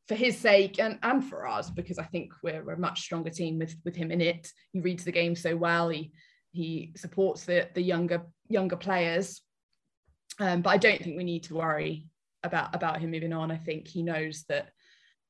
[0.08, 3.58] for his sake and, and for ours, because I think we're a much stronger team
[3.58, 4.48] with, with him in it.
[4.72, 5.88] He reads the game so well.
[5.88, 6.12] He
[6.52, 9.42] he supports the the younger younger players.
[10.38, 12.06] Um, but I don't think we need to worry
[12.42, 13.50] about about him moving on.
[13.50, 14.70] I think he knows that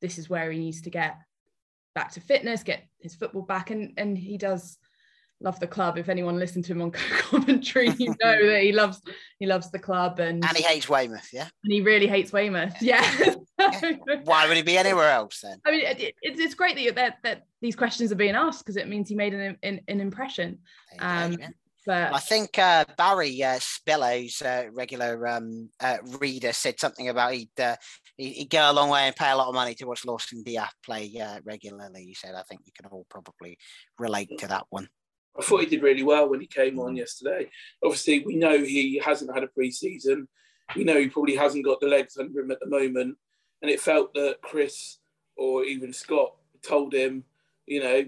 [0.03, 1.16] this is where he needs to get
[1.94, 4.76] back to fitness, get his football back, and and he does
[5.40, 5.98] love the club.
[5.98, 9.00] If anyone listened to him on commentary, you know that he loves
[9.38, 11.48] he loves the club and and he hates Weymouth, yeah.
[11.64, 13.34] And he really hates Weymouth, yeah.
[14.24, 15.59] Why would he be anywhere else then?
[15.64, 18.88] I mean, it, it's great that, that that these questions are being asked because it
[18.88, 20.59] means he made an an, an impression.
[20.98, 21.36] Um,
[21.84, 23.59] but I think uh, Barry uh,
[24.44, 27.50] uh, regular um, uh, reader said something about he'd,
[28.16, 30.74] he'd go a long way and pay a lot of money to watch Lawson D'Ath
[30.84, 32.04] play uh, regularly.
[32.04, 33.58] He said, I think you can all probably
[33.98, 34.88] relate to that one.
[35.38, 37.48] I thought he did really well when he came on yesterday.
[37.82, 40.28] Obviously, we know he hasn't had a pre-season.
[40.76, 43.16] We know he probably hasn't got the legs under him at the moment.
[43.62, 44.98] And it felt that Chris
[45.36, 47.24] or even Scott told him,
[47.66, 48.04] you know,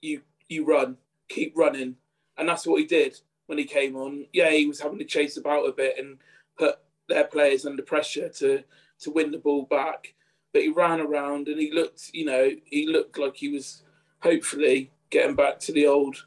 [0.00, 0.96] you you run,
[1.28, 1.96] keep running.
[2.36, 3.16] and that's what he did
[3.46, 4.26] when he came on.
[4.32, 6.18] Yeah, he was having to chase about a bit and
[6.58, 6.76] put
[7.08, 8.64] their players under pressure to
[9.02, 10.14] to win the ball back.
[10.52, 13.82] But he ran around and he looked, you know, he looked like he was
[14.20, 16.24] hopefully getting back to the old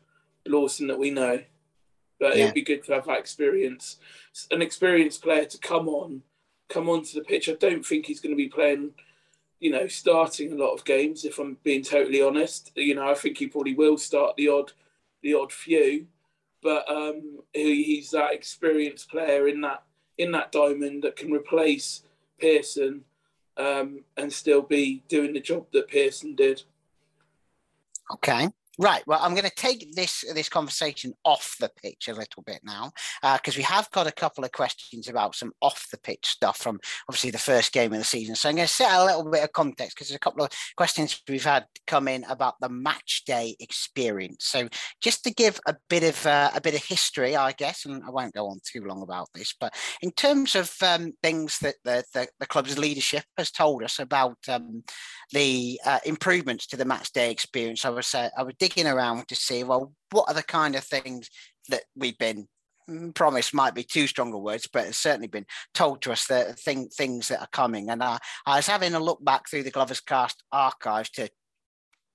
[0.48, 1.42] Lawson that we know.
[2.20, 2.44] But yeah.
[2.44, 3.98] it'd be good to have that experience,
[4.50, 6.22] an experienced player to come on,
[6.70, 7.50] come onto the pitch.
[7.50, 8.92] I don't think he's going to be playing,
[9.60, 11.26] you know, starting a lot of games.
[11.26, 14.72] If I'm being totally honest, you know, I think he probably will start the odd,
[15.22, 16.08] the odd few,
[16.64, 19.84] but um, he, he's that experienced player in that
[20.18, 22.04] in that diamond that can replace
[22.40, 23.02] Pearson
[23.58, 26.64] um, and still be doing the job that Pearson did.
[28.14, 28.50] Okay.
[28.78, 29.04] Right.
[29.08, 32.92] Well, I'm going to take this this conversation off the pitch a little bit now,
[33.22, 36.58] because uh, we have got a couple of questions about some off the pitch stuff
[36.58, 38.36] from obviously the first game of the season.
[38.36, 40.52] So I'm going to set a little bit of context because there's a couple of
[40.76, 44.46] questions we've had come in about the match day experience.
[44.46, 44.68] So
[45.02, 48.10] just to give a bit of uh, a bit of history, I guess, and I
[48.10, 52.04] won't go on too long about this, but in terms of um, things that the,
[52.14, 54.84] the, the club's leadership has told us about um,
[55.32, 59.28] the uh, improvements to the match day experience, I was uh, I was digging around
[59.28, 61.30] to see well what are the kind of things
[61.70, 62.48] that we've been
[62.90, 65.46] mm, promised might be too stronger words, but it's certainly been
[65.76, 67.90] told to us that thing, things that are coming.
[67.90, 71.30] And I, I was having a look back through the Glover's Cast archives to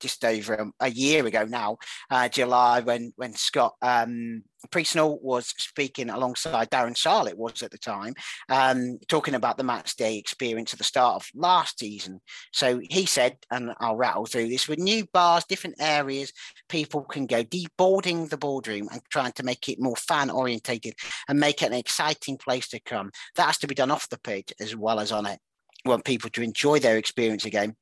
[0.01, 1.79] just over a, year ago now,
[2.11, 7.79] uh, July, when when Scott um, Priestnall was speaking alongside Darren Charlotte was at the
[7.79, 8.15] time,
[8.49, 12.21] um, talking about the match day experience at the start of last season.
[12.53, 16.33] So he said, and I'll rattle through this: with new bars, different areas,
[16.69, 20.95] people can go deboarding the boardroom and trying to make it more fan orientated
[21.29, 23.11] and make it an exciting place to come.
[23.37, 25.39] That has to be done off the pitch as well as on it.
[25.85, 27.77] Want people to enjoy their experience again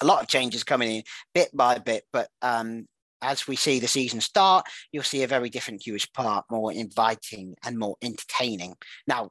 [0.00, 1.02] a lot of changes coming in
[1.34, 2.86] bit by bit, but um,
[3.22, 7.54] as we see the season start, you'll see a very different Huish Park, more inviting
[7.64, 8.74] and more entertaining.
[9.06, 9.30] Now,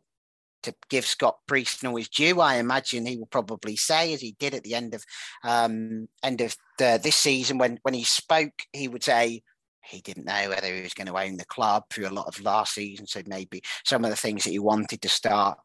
[0.64, 4.56] to give Scott Priestnall his due, I imagine he will probably say, as he did
[4.56, 5.04] at the end of
[5.44, 9.44] um, end of the, this season, when when he spoke, he would say
[9.84, 12.44] he didn't know whether he was going to own the club through a lot of
[12.44, 13.06] last season.
[13.06, 15.60] So maybe some of the things that he wanted to start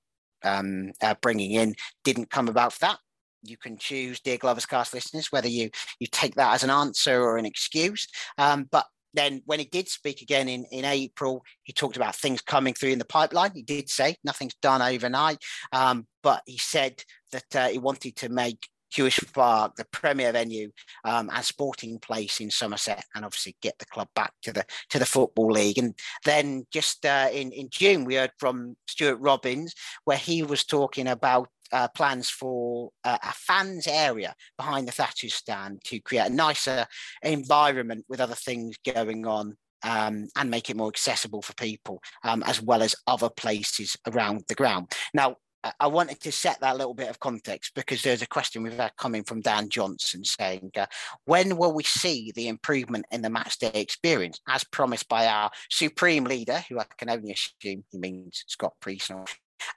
[0.45, 1.75] um, uh, bringing in
[2.05, 2.99] didn't come about for that
[3.43, 7.23] you can choose, dear Glover's Cast listeners, whether you you take that as an answer
[7.23, 8.07] or an excuse.
[8.39, 12.41] Um, but then when he did speak again in, in April, he talked about things
[12.41, 13.51] coming through in the pipeline.
[13.55, 15.39] He did say nothing's done overnight,
[15.73, 20.71] um, but he said that uh, he wanted to make Huish Park the premier venue
[21.05, 24.99] um, and sporting place in Somerset, and obviously get the club back to the to
[24.99, 25.79] the football league.
[25.79, 29.75] And then just uh, in in June, we heard from Stuart Robbins
[30.05, 35.35] where he was talking about uh, plans for uh, a fans area behind the Thatcher's
[35.35, 36.87] stand to create a nicer
[37.23, 42.43] environment with other things going on um, and make it more accessible for people, um,
[42.45, 44.93] as well as other places around the ground.
[45.15, 45.37] Now,
[45.79, 48.97] I wanted to set that little bit of context because there's a question we've had
[48.97, 50.87] coming from Dan Johnson saying, uh,
[51.27, 55.51] when will we see the improvement in the match day experience as promised by our
[55.69, 59.29] supreme leader, who I can only assume he means Scott Priestnall,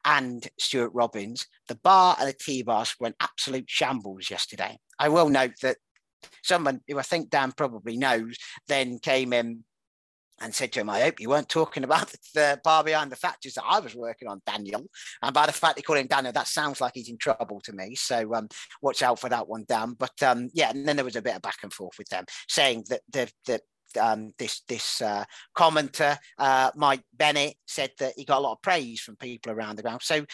[0.05, 4.77] and Stuart Robbins, the bar and the tea bars an absolute shambles yesterday.
[4.99, 5.77] I will note that
[6.43, 9.63] someone who I think Dan probably knows then came in
[10.41, 13.53] and said to him, I hope you weren't talking about the bar behind the factories
[13.55, 14.83] that I was working on, Daniel.
[15.21, 17.73] And by the fact they call him Daniel, that sounds like he's in trouble to
[17.73, 17.95] me.
[17.95, 18.49] So um,
[18.81, 19.95] watch out for that one, Dan.
[19.97, 22.25] But um, yeah, and then there was a bit of back and forth with them
[22.47, 23.61] saying that the, the
[23.97, 25.25] um, this this uh,
[25.55, 29.75] commenter, uh, Mike Bennett, said that he got a lot of praise from people around
[29.75, 30.01] the ground.
[30.01, 30.25] So,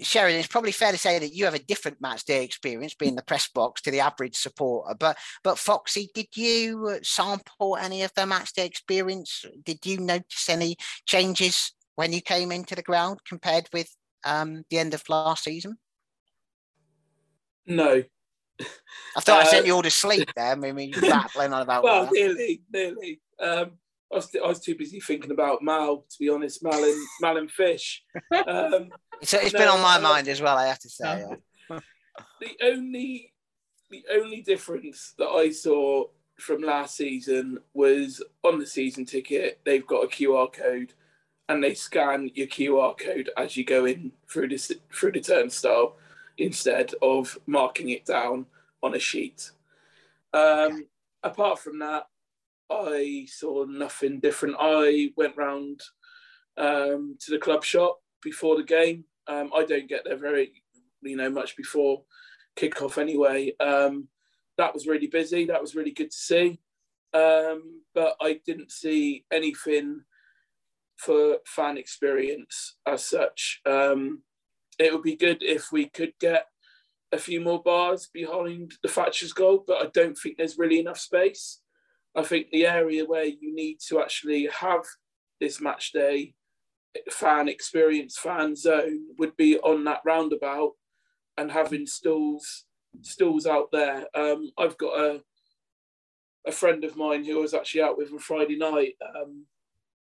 [0.00, 3.16] Sheridan, it's probably fair to say that you have a different match day experience being
[3.16, 4.94] the press box to the average supporter.
[4.98, 9.44] But but Foxy, did you sample any of the match day experience?
[9.64, 10.76] Did you notice any
[11.06, 13.88] changes when you came into the ground compared with
[14.24, 15.78] um, the end of last season?
[17.66, 18.02] No,
[18.60, 20.52] I thought uh, I sent you all to sleep there.
[20.52, 21.84] I mean, you're battling on about.
[21.84, 23.20] well, nearly, nearly.
[23.40, 23.72] Um,
[24.12, 27.36] I was, I was too busy thinking about Mal, to be honest, Mal and, Mal
[27.36, 28.02] and Fish.
[28.46, 28.90] Um,
[29.20, 31.24] it's it's no, been on my uh, mind as well, I have to say.
[31.70, 31.78] Yeah.
[32.40, 33.32] the only
[33.90, 36.06] the only difference that I saw
[36.38, 40.92] from last season was on the season ticket, they've got a QR code
[41.48, 45.96] and they scan your QR code as you go in through the, through the turnstile
[46.38, 48.46] instead of marking it down
[48.82, 49.50] on a sheet.
[50.32, 50.86] Um,
[51.22, 52.04] apart from that,
[52.70, 54.56] I saw nothing different.
[54.58, 55.80] I went round
[56.56, 59.04] um, to the club shop before the game.
[59.26, 60.62] Um, I don't get there very,
[61.02, 62.02] you know, much before
[62.56, 63.52] kickoff anyway.
[63.60, 64.08] Um,
[64.58, 65.44] that was really busy.
[65.46, 66.58] That was really good to see.
[67.14, 70.00] um, but I didn't see anything
[70.96, 73.60] for fan experience as such.
[73.64, 74.22] Um,
[74.78, 76.46] it would be good if we could get
[77.12, 80.98] a few more bars behind the Thatcher's goal, but I don't think there's really enough
[80.98, 81.60] space.
[82.16, 84.84] I think the area where you need to actually have
[85.40, 86.34] this match day
[87.10, 90.72] fan experience, fan zone would be on that roundabout
[91.36, 92.64] and having stalls
[93.02, 94.06] stalls out there.
[94.14, 95.22] Um, I've got a
[96.46, 99.46] a friend of mine who I was actually out with on Friday night, um,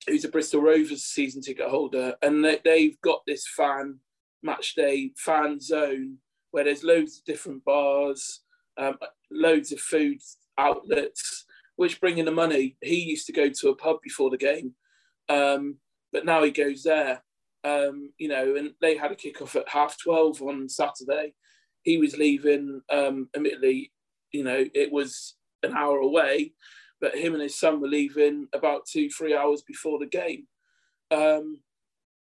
[0.09, 4.01] who's a Bristol Rovers season ticket holder, and they, they've got this fan
[4.47, 6.17] match day fan zone
[6.53, 8.41] where there's loads of different bars,
[8.79, 8.97] um,
[9.31, 10.19] loads of food
[10.57, 11.45] outlets,
[11.77, 12.77] which bring in the money.
[12.81, 14.73] He used to go to a pub before the game,
[15.29, 15.77] um,
[16.13, 17.23] but now he goes there.
[17.65, 21.35] Um, you know, and they had a kickoff at half twelve on Saturday.
[21.83, 22.81] He was leaving.
[22.91, 23.93] Um, admittedly,
[24.33, 26.53] you know, it was an hour away,
[27.01, 30.47] but him and his son were leaving about two, three hours before the game.
[31.11, 31.61] Um,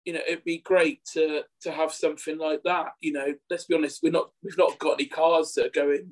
[0.06, 2.94] you know, it'd be great to to have something like that.
[3.02, 6.12] You know, let's be honest, we're not we've not got any cars that are going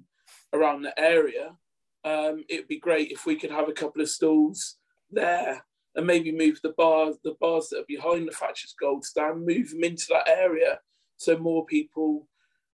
[0.51, 1.55] around the area.
[2.03, 4.77] Um, it'd be great if we could have a couple of stalls
[5.09, 5.63] there
[5.95, 9.69] and maybe move the bars the bars that are behind the Thatcher's Gold stand, move
[9.69, 10.79] them into that area
[11.17, 12.27] so more people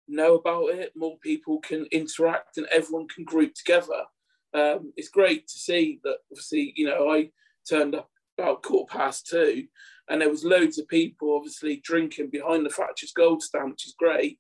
[0.08, 4.06] know about it, more people can interact, and everyone can group together.
[4.54, 6.18] Um, it's great to see that.
[6.32, 7.30] Obviously, you know, I
[7.68, 9.66] turned up about quarter past two,
[10.10, 13.96] and there was loads of people obviously drinking behind the Thatcher's Gold stand, which is
[13.98, 14.40] great.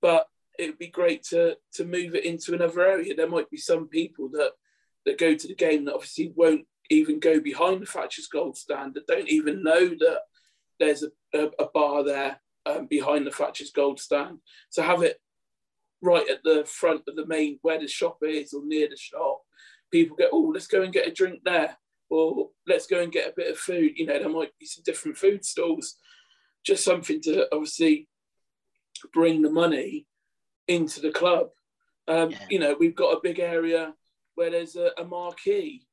[0.00, 0.26] But
[0.58, 3.14] it would be great to to move it into another area.
[3.14, 4.52] There might be some people that
[5.04, 8.94] that go to the game that obviously won't even go behind the Thatcher's Gold stand,
[8.94, 10.20] that don't even know that
[10.78, 14.38] there's a, a, a bar there um, behind the Thatcher's Gold stand.
[14.70, 15.20] So have it
[16.02, 19.40] right at the front of the main where the shop is or near the shop.
[19.90, 21.76] People go, oh, let's go and get a drink there
[22.10, 23.92] or let's go and get a bit of food.
[23.96, 25.96] You know, there might be some different food stalls,
[26.64, 28.08] just something to obviously
[29.12, 30.06] bring the money
[30.68, 31.48] into the club.
[32.08, 32.38] Um, yeah.
[32.50, 33.94] You know, we've got a big area
[34.34, 35.86] where there's a, a marquee.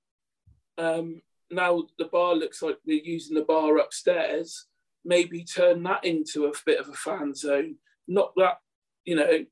[0.77, 4.67] Um, now the bar looks like we're using the bar upstairs.
[5.05, 7.75] Maybe turn that into a bit of a fan zone.
[8.07, 8.57] Not that,
[9.05, 9.45] you know,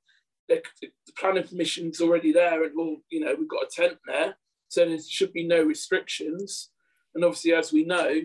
[0.47, 4.35] the, the planning permission's already there, and well, you know, we've got a tent there
[4.71, 6.69] so there should be no restrictions.
[7.13, 8.21] And obviously, as we know,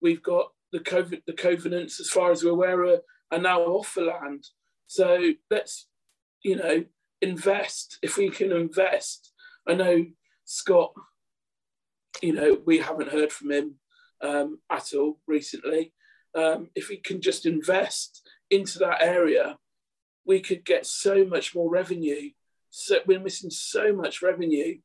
[0.00, 3.92] we've got the COVID, the covenants, as far as we're aware, are, are now off
[3.94, 4.46] the land.
[4.86, 5.88] So let's,
[6.42, 6.86] you know,
[7.20, 7.98] invest.
[8.00, 9.32] If we can invest,
[9.68, 10.06] I know
[10.46, 10.94] Scott.
[12.22, 13.74] You know, we haven't heard from him
[14.22, 15.92] um, at all recently.
[16.34, 19.58] Um, if we can just invest into that area,
[20.24, 22.30] we could get so much more revenue.
[22.70, 24.78] So we're missing so much revenue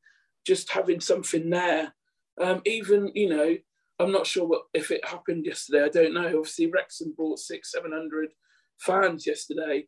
[0.48, 1.92] just having something there.
[2.40, 3.54] Um, even, you know,
[3.98, 5.84] I'm not sure what if it happened yesterday.
[5.84, 6.26] I don't know.
[6.26, 8.30] Obviously, Wrexham brought six, seven hundred
[8.78, 9.86] fans yesterday.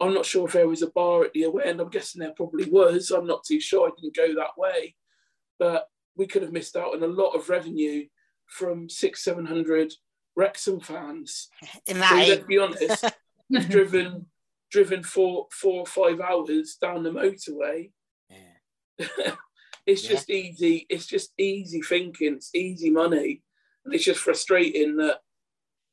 [0.00, 1.80] I'm not sure if there was a bar at the away end.
[1.80, 3.12] I'm guessing there probably was.
[3.12, 3.86] I'm not too sure.
[3.86, 4.96] I didn't go that way,
[5.60, 5.86] but
[6.16, 8.06] we could have missed out on a lot of revenue
[8.46, 9.92] from six, seven hundred
[10.34, 11.48] Wrexham fans.
[11.86, 13.04] In that, so let's be honest,
[13.70, 14.26] driven
[14.72, 17.92] driven four, four or five hours down the motorway.
[18.28, 19.30] Yeah.
[19.86, 20.10] It's yeah.
[20.10, 20.86] just easy.
[20.88, 22.34] It's just easy thinking.
[22.34, 23.42] It's easy money,
[23.84, 25.18] and it's just frustrating that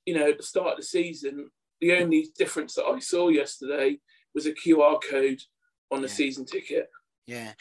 [0.06, 1.50] you know at the start of the season,
[1.82, 3.98] the only difference that I saw yesterday
[4.34, 5.42] was a QR code
[5.92, 6.14] on the yeah.
[6.14, 6.90] season ticket.
[7.28, 7.54] Yeah,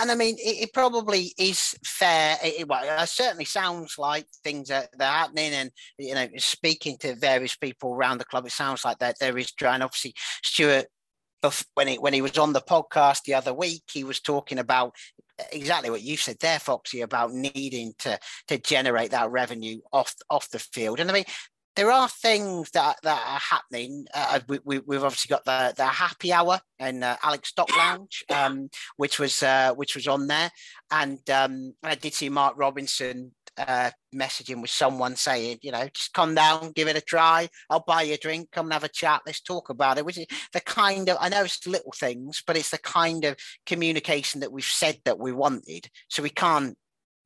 [0.00, 2.38] and I mean, it, probably is fair.
[2.42, 7.16] It, well, it certainly sounds like things are they're happening, and you know, speaking to
[7.16, 9.52] various people around the club, it sounds like that there is.
[9.60, 10.86] And obviously, Stuart
[11.74, 14.94] when he when he was on the podcast the other week, he was talking about
[15.50, 18.18] exactly what you said there, Foxy, about needing to
[18.48, 21.00] to generate that revenue off off the field.
[21.00, 21.24] And I mean,
[21.74, 24.06] there are things that that are happening.
[24.12, 28.24] Uh, we, we, have obviously got the the happy hour and uh, Alec Stock Lounge,
[28.30, 30.50] um, which was uh, which was on there,
[30.90, 36.12] and um, I did see Mark Robinson uh, messaging with someone saying, you know, just
[36.12, 37.48] come down, give it a try.
[37.70, 39.22] I'll buy you a drink, come and have a chat.
[39.26, 40.04] Let's talk about it.
[40.04, 43.36] Which is the kind of I know it's little things, but it's the kind of
[43.66, 45.88] communication that we've said that we wanted.
[46.08, 46.76] So we can't,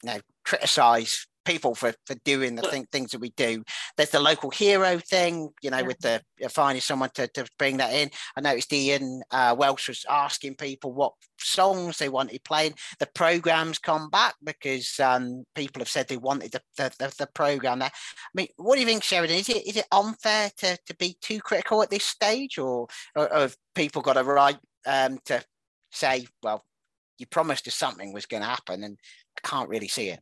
[0.03, 3.62] you know, criticize people for for doing the thing, things that we do.
[3.97, 5.82] There's the local hero thing, you know, yeah.
[5.86, 6.20] with the
[6.51, 8.11] finding someone to, to bring that in.
[8.36, 12.74] I noticed Ian uh, Welsh was asking people what songs they wanted playing.
[12.99, 17.28] The programs come back because um, people have said they wanted the, the, the, the
[17.28, 17.90] program there.
[17.90, 19.36] I mean, what do you think, Sheridan?
[19.36, 23.32] Is it is it unfair to, to be too critical at this stage, or, or,
[23.32, 25.42] or have people got a right um, to
[25.92, 26.64] say, well,
[27.18, 28.99] you promised us something was going to happen, and
[29.38, 30.20] I can't really see it.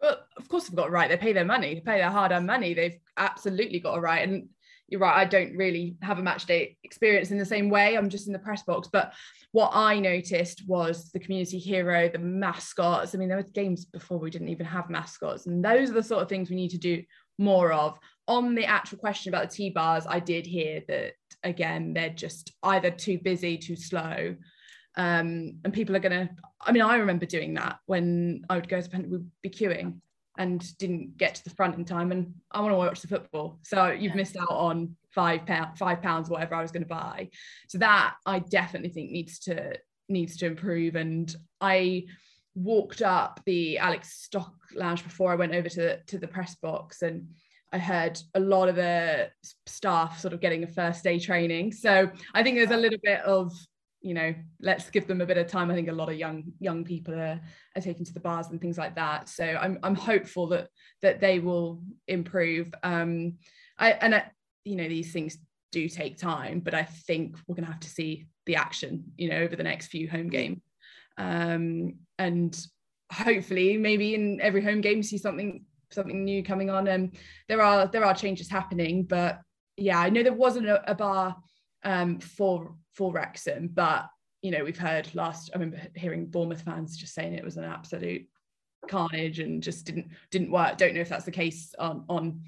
[0.00, 1.08] Well, of course they've got a right.
[1.08, 2.74] They pay their money, they pay their hard-earned money.
[2.74, 4.26] They've absolutely got a right.
[4.28, 4.48] And
[4.88, 7.96] you're right, I don't really have a match day experience in the same way.
[7.96, 8.88] I'm just in the press box.
[8.90, 9.12] But
[9.52, 13.14] what I noticed was the community hero, the mascots.
[13.14, 15.46] I mean, there were games before we didn't even have mascots.
[15.46, 17.02] And those are the sort of things we need to do
[17.38, 17.98] more of.
[18.28, 22.52] On the actual question about the T bars, I did hear that again, they're just
[22.62, 24.36] either too busy, too slow.
[24.98, 26.28] Um, and people are gonna,
[26.60, 30.00] I mean, I remember doing that when I would go to Pen, we'd be queuing
[30.36, 33.58] and didn't get to the front in time and I want to watch the football.
[33.62, 37.30] So you've missed out on five pound five pounds, whatever I was going to buy.
[37.68, 39.76] So that I definitely think needs to
[40.08, 40.96] needs to improve.
[40.96, 42.06] And I
[42.54, 47.02] walked up the Alec Stock Lounge before I went over to, to the press box
[47.02, 47.28] and
[47.72, 49.30] I heard a lot of the
[49.66, 51.72] staff sort of getting a first day training.
[51.72, 53.52] So I think there's a little bit of
[54.00, 55.70] you know let's give them a bit of time.
[55.70, 57.40] I think a lot of young young people are,
[57.76, 59.28] are taking to the bars and things like that.
[59.28, 60.68] So i'm i'm hopeful that
[61.02, 62.72] that they will improve.
[62.82, 63.38] Um
[63.78, 64.30] i and I,
[64.64, 65.38] you know these things
[65.70, 69.28] do take time but i think we're going to have to see the action you
[69.28, 70.62] know over the next few home games
[71.18, 72.66] um and
[73.12, 76.86] hopefully maybe in every home game see something something new coming on.
[76.88, 77.16] And
[77.48, 79.40] there are there are changes happening but
[79.76, 81.36] yeah i know there wasn't a, a bar
[81.84, 83.68] um, for for Wrexham.
[83.68, 84.08] But
[84.42, 85.50] you know, we've heard last.
[85.54, 88.26] I remember hearing Bournemouth fans just saying it was an absolute
[88.88, 90.76] carnage and just didn't didn't work.
[90.76, 92.42] Don't know if that's the case on on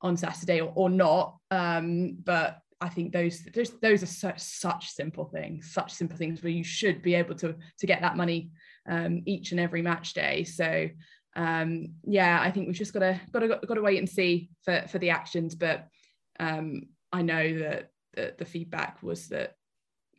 [0.00, 1.36] on Saturday or, or not.
[1.50, 6.42] Um, but I think those those those are such such simple things, such simple things
[6.42, 8.50] where you should be able to to get that money
[8.88, 10.44] um, each and every match day.
[10.44, 10.88] So
[11.34, 14.50] um, yeah, I think we've just got to got to got to wait and see
[14.64, 15.54] for for the actions.
[15.54, 15.86] But
[16.40, 19.56] um, I know that the, the feedback was that,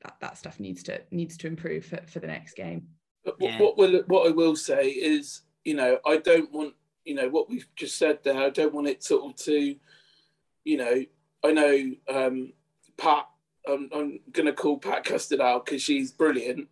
[0.03, 2.87] that that stuff needs to needs to improve for, for the next game.
[3.23, 3.59] But yeah.
[3.59, 6.73] what will what I will say is, you know, I don't want
[7.05, 8.41] you know what we've just said there.
[8.41, 9.75] I don't want it sort of to,
[10.63, 11.03] you know,
[11.43, 12.53] I know um,
[12.97, 13.27] Pat.
[13.65, 16.67] I'm, I'm going to call Pat Custard out because she's brilliant.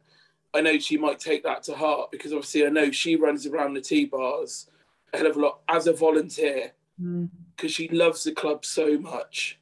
[0.53, 3.75] I know she might take that to heart because obviously I know she runs around
[3.75, 4.69] the T bars
[5.13, 7.75] a hell of a lot as a volunteer because mm.
[7.75, 9.60] she loves the club so much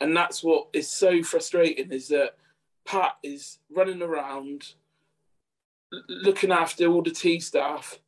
[0.00, 2.36] and that's what is so frustrating is that
[2.86, 4.74] Pat is running around
[6.08, 7.98] looking after all the tea staff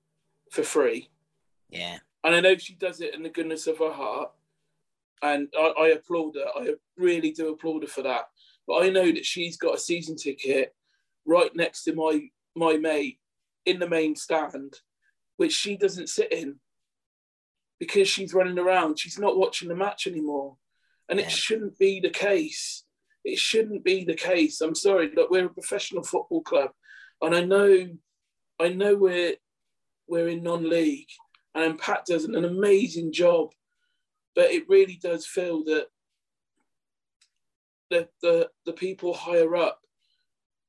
[0.50, 1.08] for free.
[1.70, 1.98] Yeah.
[2.24, 4.30] And I know she does it in the goodness of her heart.
[5.22, 6.62] And I, I applaud her.
[6.62, 8.28] I really do applaud her for that.
[8.66, 10.74] But I know that she's got a season ticket
[11.26, 13.18] right next to my my mate
[13.66, 14.74] in the main stand,
[15.36, 16.56] which she doesn't sit in
[17.78, 18.98] because she's running around.
[18.98, 20.56] She's not watching the match anymore.
[21.10, 22.84] And it shouldn't be the case.
[23.24, 24.60] It shouldn't be the case.
[24.60, 26.70] I'm sorry, look, we're a professional football club.
[27.20, 27.88] And I know
[28.58, 29.34] I know we're
[30.08, 31.08] we're in non-league
[31.54, 33.50] and Pat does an amazing job.
[34.34, 35.88] But it really does feel that
[37.90, 39.80] the the, the people higher up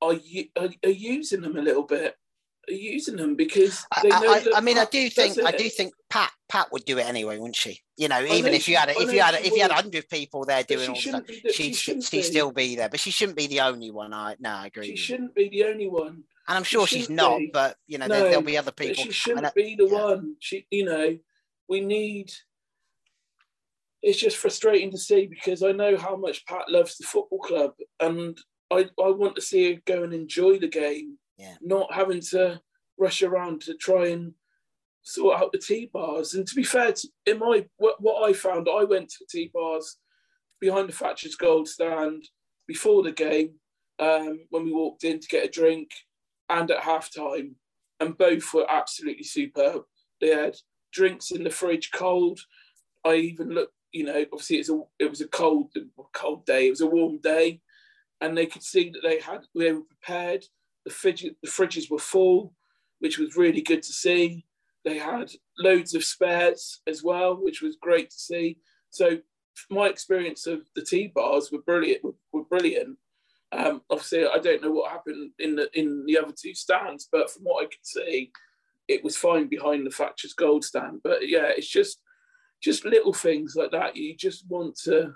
[0.01, 0.15] are,
[0.57, 2.15] are, are using them a little bit
[2.67, 4.01] using them because I,
[4.53, 7.37] I, I, mean, I do think I do think Pat Pat would do it anyway,
[7.37, 7.79] wouldn't she?
[7.97, 9.71] You know, even know if you had a, if you had a, if you had
[9.71, 12.89] hundred people there doing all stuff, she'd, she she'd still be there.
[12.89, 14.13] But she shouldn't be the only one.
[14.13, 14.87] I no, I agree.
[14.87, 16.23] She shouldn't be the only one.
[16.47, 17.49] And I'm sure she she's not, be.
[17.53, 19.03] but you know, no, there, will be other people.
[19.03, 20.03] She shouldn't be the yeah.
[20.03, 20.35] one.
[20.39, 21.17] She, you know,
[21.67, 22.31] we need.
[24.03, 27.73] It's just frustrating to see because I know how much Pat loves the football club,
[27.99, 28.37] and
[28.71, 31.55] I, I want to see her go and enjoy the game yeah.
[31.61, 32.61] not having to
[32.97, 34.33] rush around to try and
[35.01, 36.35] sort out the tea bars.
[36.35, 36.93] And to be fair,
[37.25, 39.97] in my what, I found, I went to the tea bars
[40.59, 42.23] behind the Thatcher's Gold stand
[42.67, 43.55] before the game
[43.99, 45.89] um, when we walked in to get a drink
[46.49, 47.53] and at halftime,
[47.99, 49.83] and both were absolutely superb.
[50.19, 50.55] They had
[50.93, 52.39] drinks in the fridge cold.
[53.05, 55.71] I even looked, you know, obviously it's a it was a cold
[56.13, 56.67] cold day.
[56.67, 57.61] It was a warm day,
[58.19, 60.45] and they could see that they had they were prepared.
[60.85, 62.53] The, the fridges were full,
[62.99, 64.45] which was really good to see.
[64.83, 68.57] They had loads of spares as well, which was great to see.
[68.89, 69.19] So
[69.69, 72.03] my experience of the tea bars were brilliant.
[72.03, 72.97] Were, were brilliant.
[73.51, 77.29] Um, obviously, I don't know what happened in the in the other two stands, but
[77.29, 78.31] from what I could see,
[78.87, 81.01] it was fine behind the Thatcher's Gold stand.
[81.03, 82.01] But yeah, it's just
[82.63, 83.95] just little things like that.
[83.97, 85.13] You just want to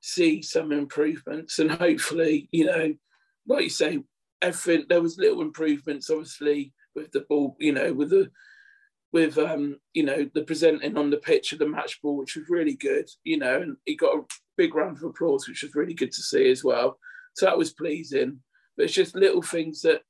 [0.00, 2.94] see some improvements, and hopefully, you know,
[3.48, 4.00] like you say,
[4.42, 8.30] everything there was little improvements obviously with the ball you know with the
[9.12, 12.48] with um you know the presenting on the pitch of the match ball which was
[12.48, 14.22] really good you know and he got a
[14.60, 16.98] big round of applause which was really good to see as well.
[17.32, 18.40] So that was pleasing.
[18.76, 20.02] But it's just little things that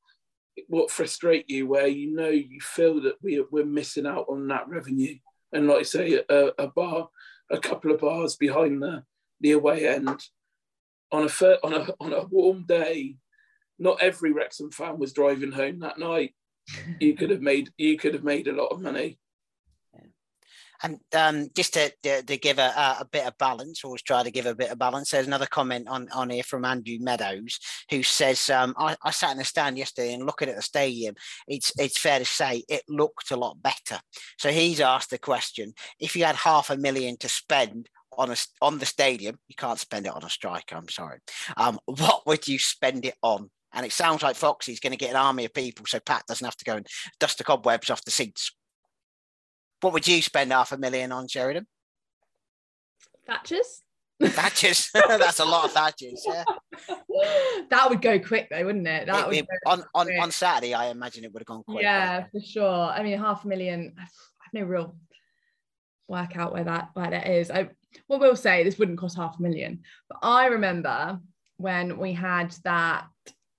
[0.67, 4.69] what frustrate you, where you know you feel that we we're missing out on that
[4.69, 5.17] revenue,
[5.53, 7.09] and like I say, a, a bar,
[7.49, 9.05] a couple of bars behind the
[9.41, 10.21] the away end
[11.13, 13.17] on a on a on a warm day,
[13.81, 16.35] not every Wrexham fan was driving home that night.
[17.01, 19.19] You could have made you could have made a lot of money.
[20.83, 24.31] And um, just to, to, to give a, a, bit of balance, always try to
[24.31, 25.11] give a bit of balance.
[25.11, 27.59] There's another comment on, on here from Andrew Meadows
[27.91, 31.17] who says, um, I, I, sat in the stand yesterday and looking at the stadium,
[31.47, 34.01] it's, it's fair to say it looked a lot better.
[34.39, 38.37] So he's asked the question if you had half a million to spend on a,
[38.63, 41.19] on the stadium, you can't spend it on a striker, I'm sorry.
[41.57, 43.51] Um, what would you spend it on?
[43.73, 46.45] And it sounds like Foxy's going to get an army of people so Pat doesn't
[46.45, 46.87] have to go and
[47.19, 48.53] dust the cobwebs off the seats.
[49.81, 51.67] What would you spend half a million on, Sheridan?
[53.29, 53.83] Thatchers.
[54.21, 54.91] Thatchers.
[55.19, 56.21] That's a lot of Thatchers.
[56.27, 56.45] Yeah.
[57.71, 59.07] that would go quick though, wouldn't it?
[59.07, 60.75] That it, would it, on on, on Saturday.
[60.75, 61.83] I imagine it would have gone quick.
[61.83, 62.91] Yeah, for sure.
[62.91, 63.95] I mean, half a million.
[63.99, 64.97] I have no real
[66.09, 67.51] work out where that where that is.
[67.51, 67.71] I
[68.09, 71.19] what we'll say this wouldn't cost half a million, but I remember
[71.57, 73.07] when we had that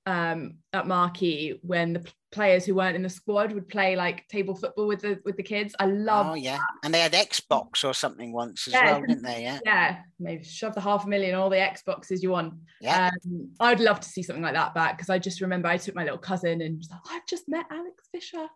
[0.06, 4.56] um, at Marquee when the players who weren't in the squad would play like table
[4.56, 5.76] football with the with the kids.
[5.80, 6.28] I love.
[6.28, 6.86] Oh yeah, that.
[6.86, 9.44] and they had Xbox or something once as yeah, well, didn't they?
[9.44, 9.60] Yeah.
[9.66, 12.54] Yeah, maybe shove the half a million all the Xboxes you want.
[12.80, 13.12] Yeah.
[13.26, 15.96] Um, I'd love to see something like that back because I just remember I took
[15.96, 18.48] my little cousin and like, I've just met Alex Fisher.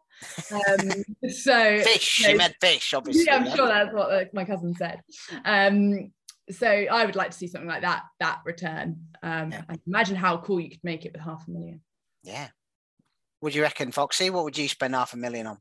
[0.51, 3.25] Um, so fish, you, know, met fish, obviously.
[3.27, 3.55] Yeah, I'm yeah.
[3.55, 5.01] sure that's what my cousin said.
[5.43, 6.11] Um,
[6.51, 9.07] so I would like to see something like that that return.
[9.23, 9.63] Um, yeah.
[9.69, 11.81] and imagine how cool you could make it with half a million.
[12.23, 12.49] Yeah.
[13.39, 14.29] What do you reckon, Foxy?
[14.29, 15.57] What would you spend half a million on?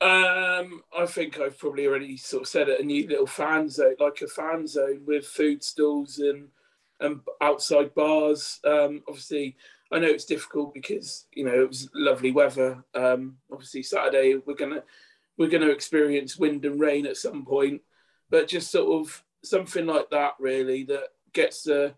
[0.00, 2.80] Um, I think I've probably already sort of said it.
[2.80, 6.48] A new little fan zone, like a fan zone with food stalls and
[7.00, 8.60] and outside bars.
[8.64, 9.56] Um, obviously,
[9.90, 12.84] I know it's difficult because you know it was lovely weather.
[12.94, 14.82] Um, obviously, Saturday we're gonna
[15.36, 17.82] we're gonna experience wind and rain at some point,
[18.30, 21.94] but just sort of something like that really that gets the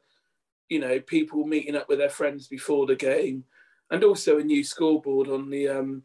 [0.68, 3.44] you know people meeting up with their friends before the game.
[3.90, 6.02] And also a new scoreboard on the um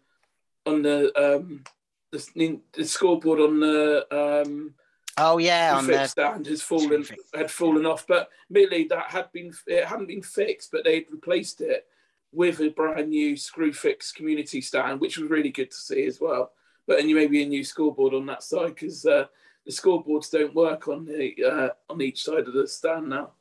[0.65, 1.63] on the um
[2.11, 4.73] the, the scoreboard on the um
[5.17, 8.05] oh yeah on the stand has fallen had fallen off.
[8.07, 11.85] But merely that had been it hadn't been fixed but they'd replaced it
[12.31, 16.51] with a brand new Screwfix community stand which was really good to see as well.
[16.87, 19.25] But and you maybe a new scoreboard on that side because uh,
[19.65, 23.31] the scoreboards don't work on the uh, on each side of the stand now,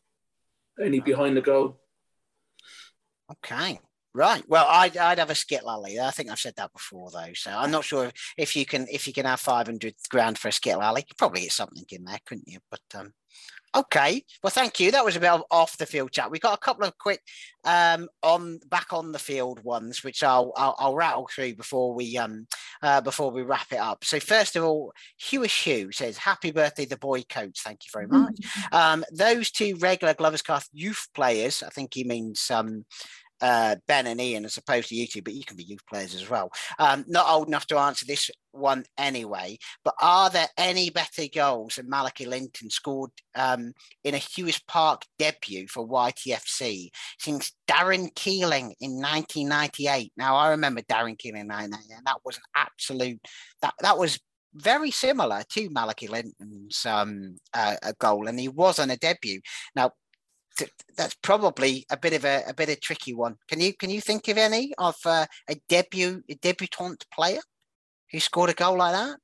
[0.80, 1.80] only behind the goal.
[3.30, 3.80] Okay.
[4.16, 4.44] Right.
[4.46, 5.98] Well, I'd, I'd have a skittle alley.
[5.98, 7.32] I think I've said that before, though.
[7.34, 10.48] So I'm not sure if, if you can if you can have 500 grand for
[10.48, 11.04] a skittle alley.
[11.18, 12.60] Probably get something in there, couldn't you?
[12.70, 13.12] But um,
[13.76, 14.92] Okay, well, thank you.
[14.92, 16.30] That was a bit of off the field chat.
[16.30, 17.20] We've got a couple of quick
[17.64, 22.16] um, on back on the field ones, which I'll, I'll, I'll rattle through before we
[22.16, 22.46] um
[22.82, 24.04] uh, before we wrap it up.
[24.04, 28.06] So first of all, Huish Hugh says, "Happy birthday, the boy coach." Thank you very
[28.06, 28.38] much.
[28.70, 30.42] um, those two regular Glovers
[30.72, 32.84] youth players, I think he means um,
[33.44, 36.14] uh, Ben and Ian as opposed to you two, but you can be youth players
[36.14, 36.50] as well.
[36.78, 41.74] Um, not old enough to answer this one anyway, but are there any better goals
[41.74, 46.88] than Malachi Linton scored um, in a Huish Park debut for YTFC
[47.18, 50.12] since Darren Keeling in 1998?
[50.16, 53.20] Now, I remember Darren Keeling in 1998, and that was an absolute,
[53.60, 54.18] that, that was
[54.54, 59.40] very similar to Malachi Linton's um, uh, goal, and he was on a debut.
[59.76, 59.90] Now,
[60.96, 63.36] that's probably a bit of a, a bit of a tricky one.
[63.48, 67.40] Can you can you think of any of uh, a debut a debutant player
[68.10, 69.18] who scored a goal like that?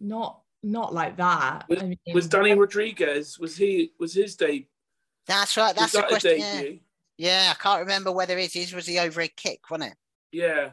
[0.00, 1.68] Not not like that.
[1.68, 3.38] Was, I mean, was Danny Rodriguez?
[3.38, 4.66] Was he was his day?
[5.26, 5.74] That's right.
[5.74, 6.38] That's the question.
[6.38, 6.62] Yeah.
[7.16, 9.96] yeah, I can't remember whether it is was the overhead kick, wasn't it?
[10.32, 10.70] Yeah.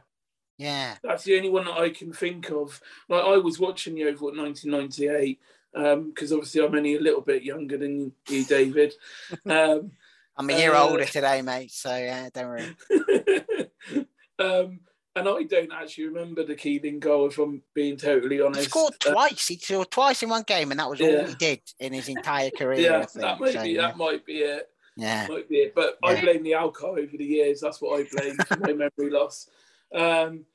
[0.57, 0.95] Yeah.
[1.03, 2.81] That's the only one that I can think of.
[3.09, 5.39] Like I was watching the Oval 1998
[5.77, 8.93] because um, obviously I'm only a little bit younger than you, David.
[9.45, 9.91] Um,
[10.39, 11.71] I'm a year uh, older today, mate.
[11.71, 12.75] So yeah, don't worry.
[14.39, 14.79] um,
[15.15, 18.65] and I don't actually remember the Keeling goal, if I'm being totally honest.
[18.65, 19.47] He scored uh, twice.
[19.47, 21.07] He scored twice in one game, and that was yeah.
[21.07, 22.79] all he did in his entire career.
[22.79, 23.69] yeah, that might so, be.
[23.71, 23.81] Yeah.
[23.81, 24.69] That might be it.
[24.95, 25.75] Yeah, might be it.
[25.75, 26.09] But yeah.
[26.09, 27.61] I blame the alcohol over the years.
[27.61, 29.49] That's what I blame for my memory loss.
[29.93, 30.45] Um,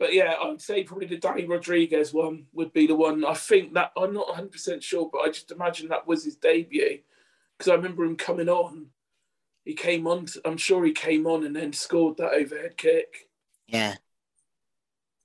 [0.00, 3.22] but yeah, I'd say probably the Danny Rodriguez one would be the one.
[3.22, 6.36] I think that I'm not 100 percent sure, but I just imagine that was his
[6.36, 7.00] debut
[7.56, 8.86] because I remember him coming on.
[9.66, 10.26] He came on.
[10.46, 13.28] I'm sure he came on and then scored that overhead kick.
[13.68, 13.96] Yeah.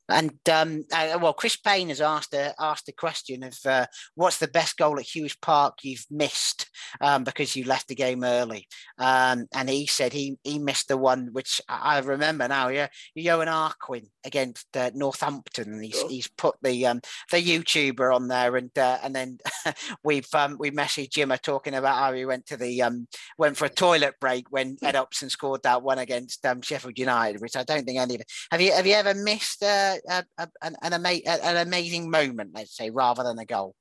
[0.07, 4.37] And um, uh, well, Chris Payne has asked a, asked a question of uh, what's
[4.37, 6.69] the best goal at Huish Park you've missed
[7.01, 8.67] um, because you left the game early.
[8.99, 12.67] Um, and he said he he missed the one which I remember now.
[12.67, 12.87] Yeah,
[13.17, 17.01] Yoann Arquin against uh, Northampton, and he's, he's put the um,
[17.31, 19.39] the YouTuber on there, and uh, and then
[20.03, 23.07] we've um, we messaged Jimmer talking about how he went to the um,
[23.37, 27.41] went for a toilet break when Ed Upson scored that one against um, Sheffield United,
[27.41, 28.31] which I don't think any of it.
[28.51, 29.63] Have you have you ever missed?
[30.09, 33.75] A, a, an, an, ama- an amazing moment, let's say, rather than a goal?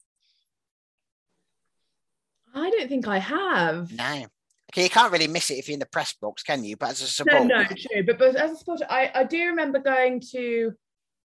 [2.55, 3.93] I don't think I have.
[3.93, 4.27] No.
[4.73, 6.77] Okay, you can't really miss it if you're in the press box, can you?
[6.77, 8.03] But as a supporter, no, no, true.
[8.05, 10.73] But, but as a supporter, I, I do remember going to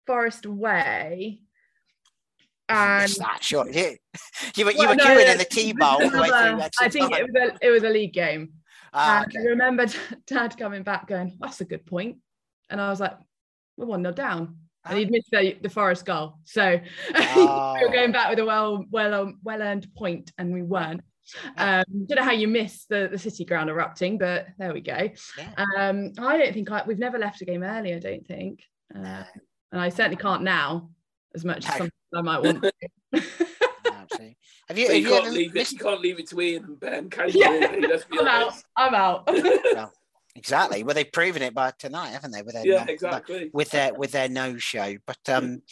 [0.07, 1.41] Forest Way.
[2.69, 3.95] And that short, you,
[4.55, 5.99] you were, you well, were no, queuing no, in the T-bowl.
[6.81, 8.53] I think it was a it was a league game.
[8.93, 9.39] Ah, okay.
[9.39, 9.85] I remember
[10.27, 12.17] Dad coming back going, "That's a good point,"
[12.69, 13.17] and I was like,
[13.77, 14.57] "We're one 0 down."
[14.89, 16.37] And he'd missed the, the Forest goal.
[16.45, 16.79] So
[17.15, 17.73] oh.
[17.79, 21.01] we were going back with a well well well earned point, and we weren't.
[21.57, 25.09] Um, don't know how you missed the, the city ground erupting, but there we go.
[25.37, 25.65] Yeah.
[25.77, 27.93] Um, I don't think I, we've never left a game early.
[27.93, 28.63] I don't think,
[28.95, 29.23] uh,
[29.71, 30.89] and I certainly can't now
[31.35, 32.65] as much as I might want.
[34.67, 36.79] Have you, have you, you, can't leave it, you can't leave it to Ian and
[36.79, 37.39] Ben, can you?
[37.39, 37.97] Yeah.
[38.11, 38.53] I'm out.
[38.75, 39.29] I'm out.
[40.37, 40.83] Exactly.
[40.83, 42.43] Well, they've proven it by tonight, haven't they?
[42.43, 43.49] With their yeah, exactly.
[43.53, 44.95] With their with their no show.
[45.07, 45.63] But um,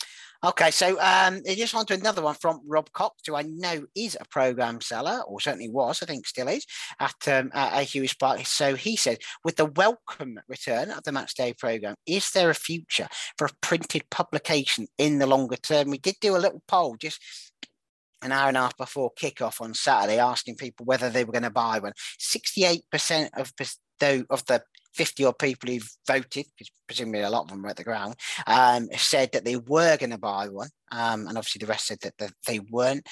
[0.43, 4.17] okay, so um, just want to another one from Rob Cox, who I know is
[4.19, 6.65] a program seller, or certainly was, I think still is,
[6.99, 8.45] at um, at Huish Park.
[8.47, 12.55] So he said, with the welcome return of the match day program, is there a
[12.55, 15.91] future for a printed publication in the longer term?
[15.91, 17.21] We did do a little poll just
[18.23, 21.43] an hour and a half before kickoff on Saturday, asking people whether they were going
[21.43, 21.93] to buy one.
[22.19, 23.53] 68% of
[23.99, 24.63] though of the
[24.95, 26.45] 50 odd people who voted,
[26.87, 28.15] presumably a lot of them were at the ground,
[28.47, 30.69] um, said that they were going to buy one.
[30.91, 33.05] Um, and obviously the rest said that, that they weren't.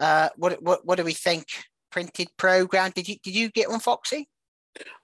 [0.00, 1.46] Uh, what, what, what do we think?
[1.90, 2.92] Printed program?
[2.94, 4.28] Did you, did you get one, Foxy?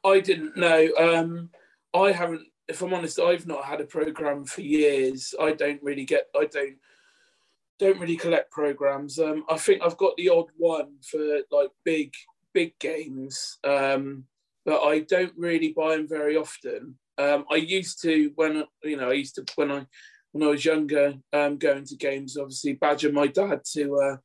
[0.05, 0.89] I didn't know.
[0.99, 1.51] Um,
[1.95, 5.35] I haven't, if I'm honest, I've not had a program for years.
[5.41, 6.77] I don't really get, I don't,
[7.79, 9.19] don't really collect programs.
[9.19, 12.13] Um, I think I've got the odd one for like big,
[12.53, 13.59] big games.
[13.65, 14.25] Um,
[14.65, 16.99] but I don't really buy them very often.
[17.19, 19.87] Um, I used to when you know I used to when I
[20.33, 22.37] when I was younger um, going to games.
[22.37, 24.17] Obviously, badger my dad to uh,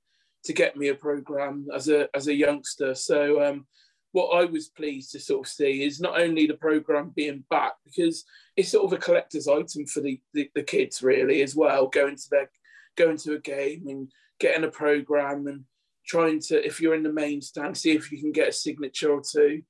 [0.46, 2.96] to get me a program as a as a youngster.
[2.96, 3.68] So um,
[4.12, 7.74] what I was pleased to sort of see is not only the program being back
[7.86, 8.26] because
[8.56, 11.88] it's sort of a collector's item for the, the, the kids really as well.
[11.88, 12.50] Going to their
[12.98, 15.64] going to a game and getting a program and
[16.06, 19.12] trying to if you're in the main stand see if you can get a signature
[19.12, 19.62] or two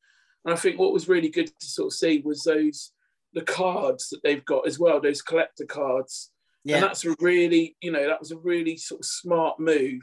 [0.45, 2.91] and I think what was really good to sort of see was those
[3.33, 6.31] the cards that they've got as well, those collector cards.
[6.63, 6.77] Yeah.
[6.77, 10.01] And that's a really, you know, that was a really sort of smart move,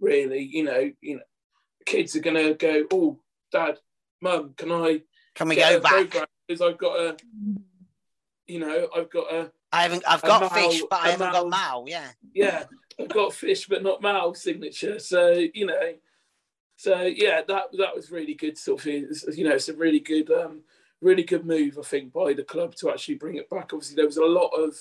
[0.00, 0.42] really.
[0.42, 1.22] You know, you know,
[1.86, 3.20] kids are gonna go, oh,
[3.52, 3.78] dad,
[4.20, 5.02] mum, can I
[5.34, 6.14] can we go back?
[6.46, 7.16] Because I've got a
[8.46, 11.50] you know, I've got a I haven't I've got fish, but I haven't Mal, got
[11.50, 12.08] Mal, yeah.
[12.32, 12.64] Yeah.
[13.00, 14.98] I've got fish but not Mal signature.
[14.98, 15.94] So, you know,
[16.76, 18.58] so yeah, that that was really good.
[18.58, 20.62] Sort of, you know, it's a really good, um,
[21.00, 23.72] really good move, I think, by the club to actually bring it back.
[23.72, 24.74] Obviously, there was a lot of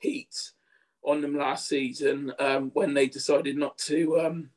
[0.00, 0.34] heat
[1.04, 4.50] on them last season um, when they decided not to um,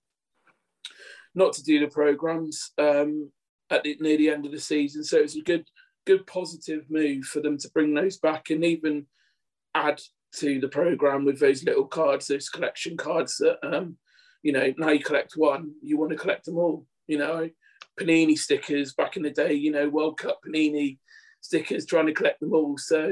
[1.35, 3.31] not to do the programs um,
[3.69, 5.03] at the, near the end of the season.
[5.03, 5.65] So it was a good,
[6.05, 9.05] good positive move for them to bring those back and even
[9.75, 10.01] add
[10.37, 13.97] to the program with those little cards, those collection cards that um,
[14.47, 16.85] you know, now you collect one, you want to collect them all.
[17.05, 17.49] You know,
[17.99, 20.99] Panini stickers back in the day, you know, World Cup Panini
[21.41, 22.77] stickers, trying to collect them all.
[22.77, 23.11] So,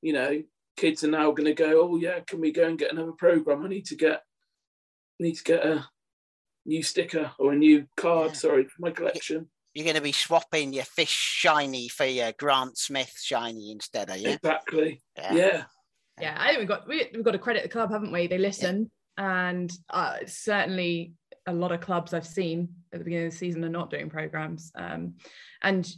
[0.00, 0.42] you know,
[0.76, 3.64] kids are now going to go, oh yeah, can we go and get another program?
[3.64, 4.22] I need to get,
[5.20, 5.86] need to get a
[6.66, 8.32] new sticker or a new card.
[8.32, 8.38] Yeah.
[8.38, 9.46] Sorry for my collection.
[9.74, 14.16] You're going to be swapping your fish shiny for your Grant Smith shiny instead, are
[14.16, 14.30] you?
[14.30, 15.00] Exactly.
[15.16, 15.32] Yeah.
[15.32, 15.64] Yeah.
[16.20, 18.26] yeah I think we've got we, have got to credit the club, haven't we?
[18.26, 21.14] They listen and uh, certainly
[21.46, 24.08] a lot of clubs I've seen at the beginning of the season are not doing
[24.08, 25.14] programs, um,
[25.62, 25.90] and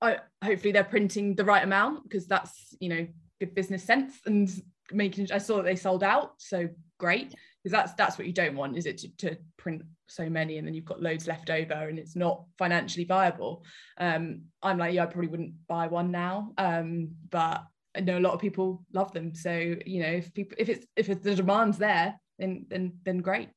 [0.00, 3.06] I, hopefully they're printing the right amount because that's you know
[3.40, 4.50] good business sense and
[4.92, 5.28] making.
[5.32, 6.68] I saw that they sold out, so
[6.98, 10.56] great because that's that's what you don't want, is it to, to, print so many
[10.56, 13.64] and then you've got loads left over and it's not financially viable.
[13.98, 17.64] Um, I'm like, yeah, I probably wouldn't buy one now, um, but
[17.96, 19.34] I know a lot of people love them.
[19.34, 23.18] So you know, if people if it's if it's, the demand's there, then then then
[23.18, 23.50] great.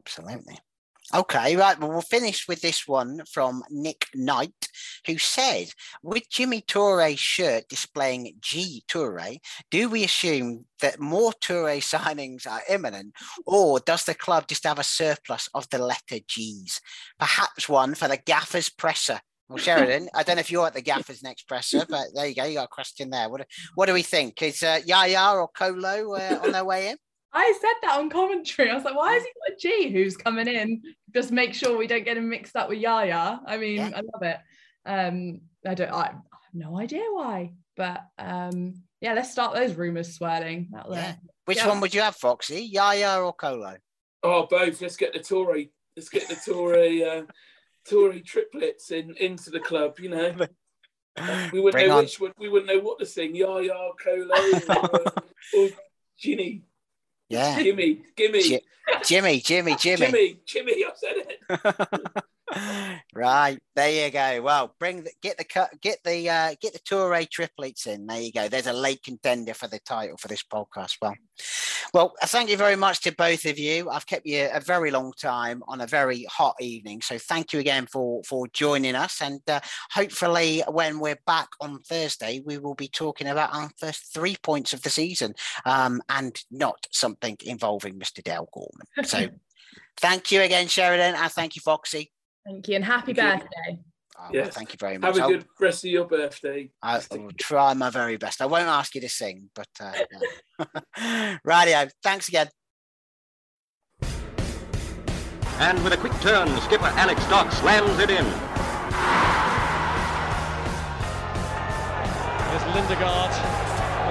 [0.00, 0.58] Absolutely.
[1.14, 1.80] Okay, right.
[1.80, 4.68] Well, we'll finish with this one from Nick Knight,
[5.06, 5.68] who said,
[6.02, 9.38] with Gime Toure's shirt displaying G Toure,
[9.70, 13.14] do we assume that more Toure signings are imminent,
[13.46, 16.78] or does the club just have a surplus of the letter G's?
[17.18, 19.20] Perhaps one for the gaffer's presser.
[19.48, 22.34] Well, Sheridan, I don't know if you're at the gaffer's next presser, but there you
[22.34, 22.44] go.
[22.44, 23.30] You got a question there.
[23.30, 23.46] What,
[23.76, 24.42] what do we think?
[24.42, 26.98] Is uh, Yaya or Kolo uh, on their way in?
[27.32, 28.70] I said that on commentary.
[28.70, 30.82] I was like, why has he got a G who's coming in?
[31.14, 33.40] Just make sure we don't get him mixed up with Yaya.
[33.46, 33.90] I mean, Yeah.
[33.94, 34.38] I love it.
[34.86, 37.52] Um, I don't I, I have no idea why.
[37.76, 41.14] But um, yeah, let's start those rumours swirling out Yeah.
[41.44, 41.68] Which Yeah.
[41.68, 42.62] one would you have, Foxy?
[42.62, 43.76] Yaya or Kolo?
[44.22, 44.80] Oh, both.
[44.80, 45.68] Let's get the Toure.
[45.96, 47.22] Let's get the Toure.
[47.22, 47.26] Uh,
[47.88, 49.98] Toure triplets in into the club.
[50.00, 50.34] You know,
[51.52, 52.18] we wouldn't Bring know on- which.
[52.38, 53.34] We wouldn't know what to sing.
[53.34, 53.72] Yaya,
[54.02, 54.34] Kolo,
[54.68, 55.12] or,
[55.56, 55.68] or
[56.18, 56.64] Ginny,
[57.28, 57.62] Yeah.
[57.62, 58.60] Gimme, Gimme, Gi-
[59.04, 60.06] Jimmy, Jimmy, Jimmy.
[60.06, 60.84] Jimmy, Jimmy.
[60.84, 62.24] I said it.
[63.14, 64.42] right there you go.
[64.42, 68.06] Well, bring the, get the cut, get the uh, get the Toure triplets in.
[68.06, 68.48] There you go.
[68.48, 70.96] There's a late contender for the title for this podcast.
[71.02, 71.14] Well,
[71.94, 73.88] well, uh, thank you very much to both of you.
[73.90, 77.60] I've kept you a very long time on a very hot evening, so thank you
[77.60, 79.20] again for for joining us.
[79.20, 79.60] And uh,
[79.92, 84.72] hopefully, when we're back on Thursday, we will be talking about our first three points
[84.72, 85.34] of the season,
[85.64, 88.22] um, and not something involving Mr.
[88.22, 88.86] Dale Gorman.
[89.04, 89.28] So.
[90.00, 92.12] Thank you again, Sheridan, and thank you, Foxy.
[92.46, 93.78] Thank you and happy Thank you.
[94.18, 94.38] Birthday.
[94.38, 94.54] Oh, well, Yes.
[94.54, 95.06] thank you very much.
[95.08, 96.70] Have a I'll- good rest of your birthday.
[96.82, 98.40] I will try my very best.
[98.40, 99.92] I won't ask you to sing, but uh,
[100.58, 101.38] yeah.
[101.44, 101.88] radio.
[102.02, 102.48] Thanks again.
[105.60, 108.24] And with a quick turn, skipper Alex Dock slams it in.
[112.48, 113.32] There's Lindegaard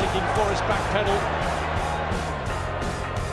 [0.02, 1.57] making Forrest back pedal.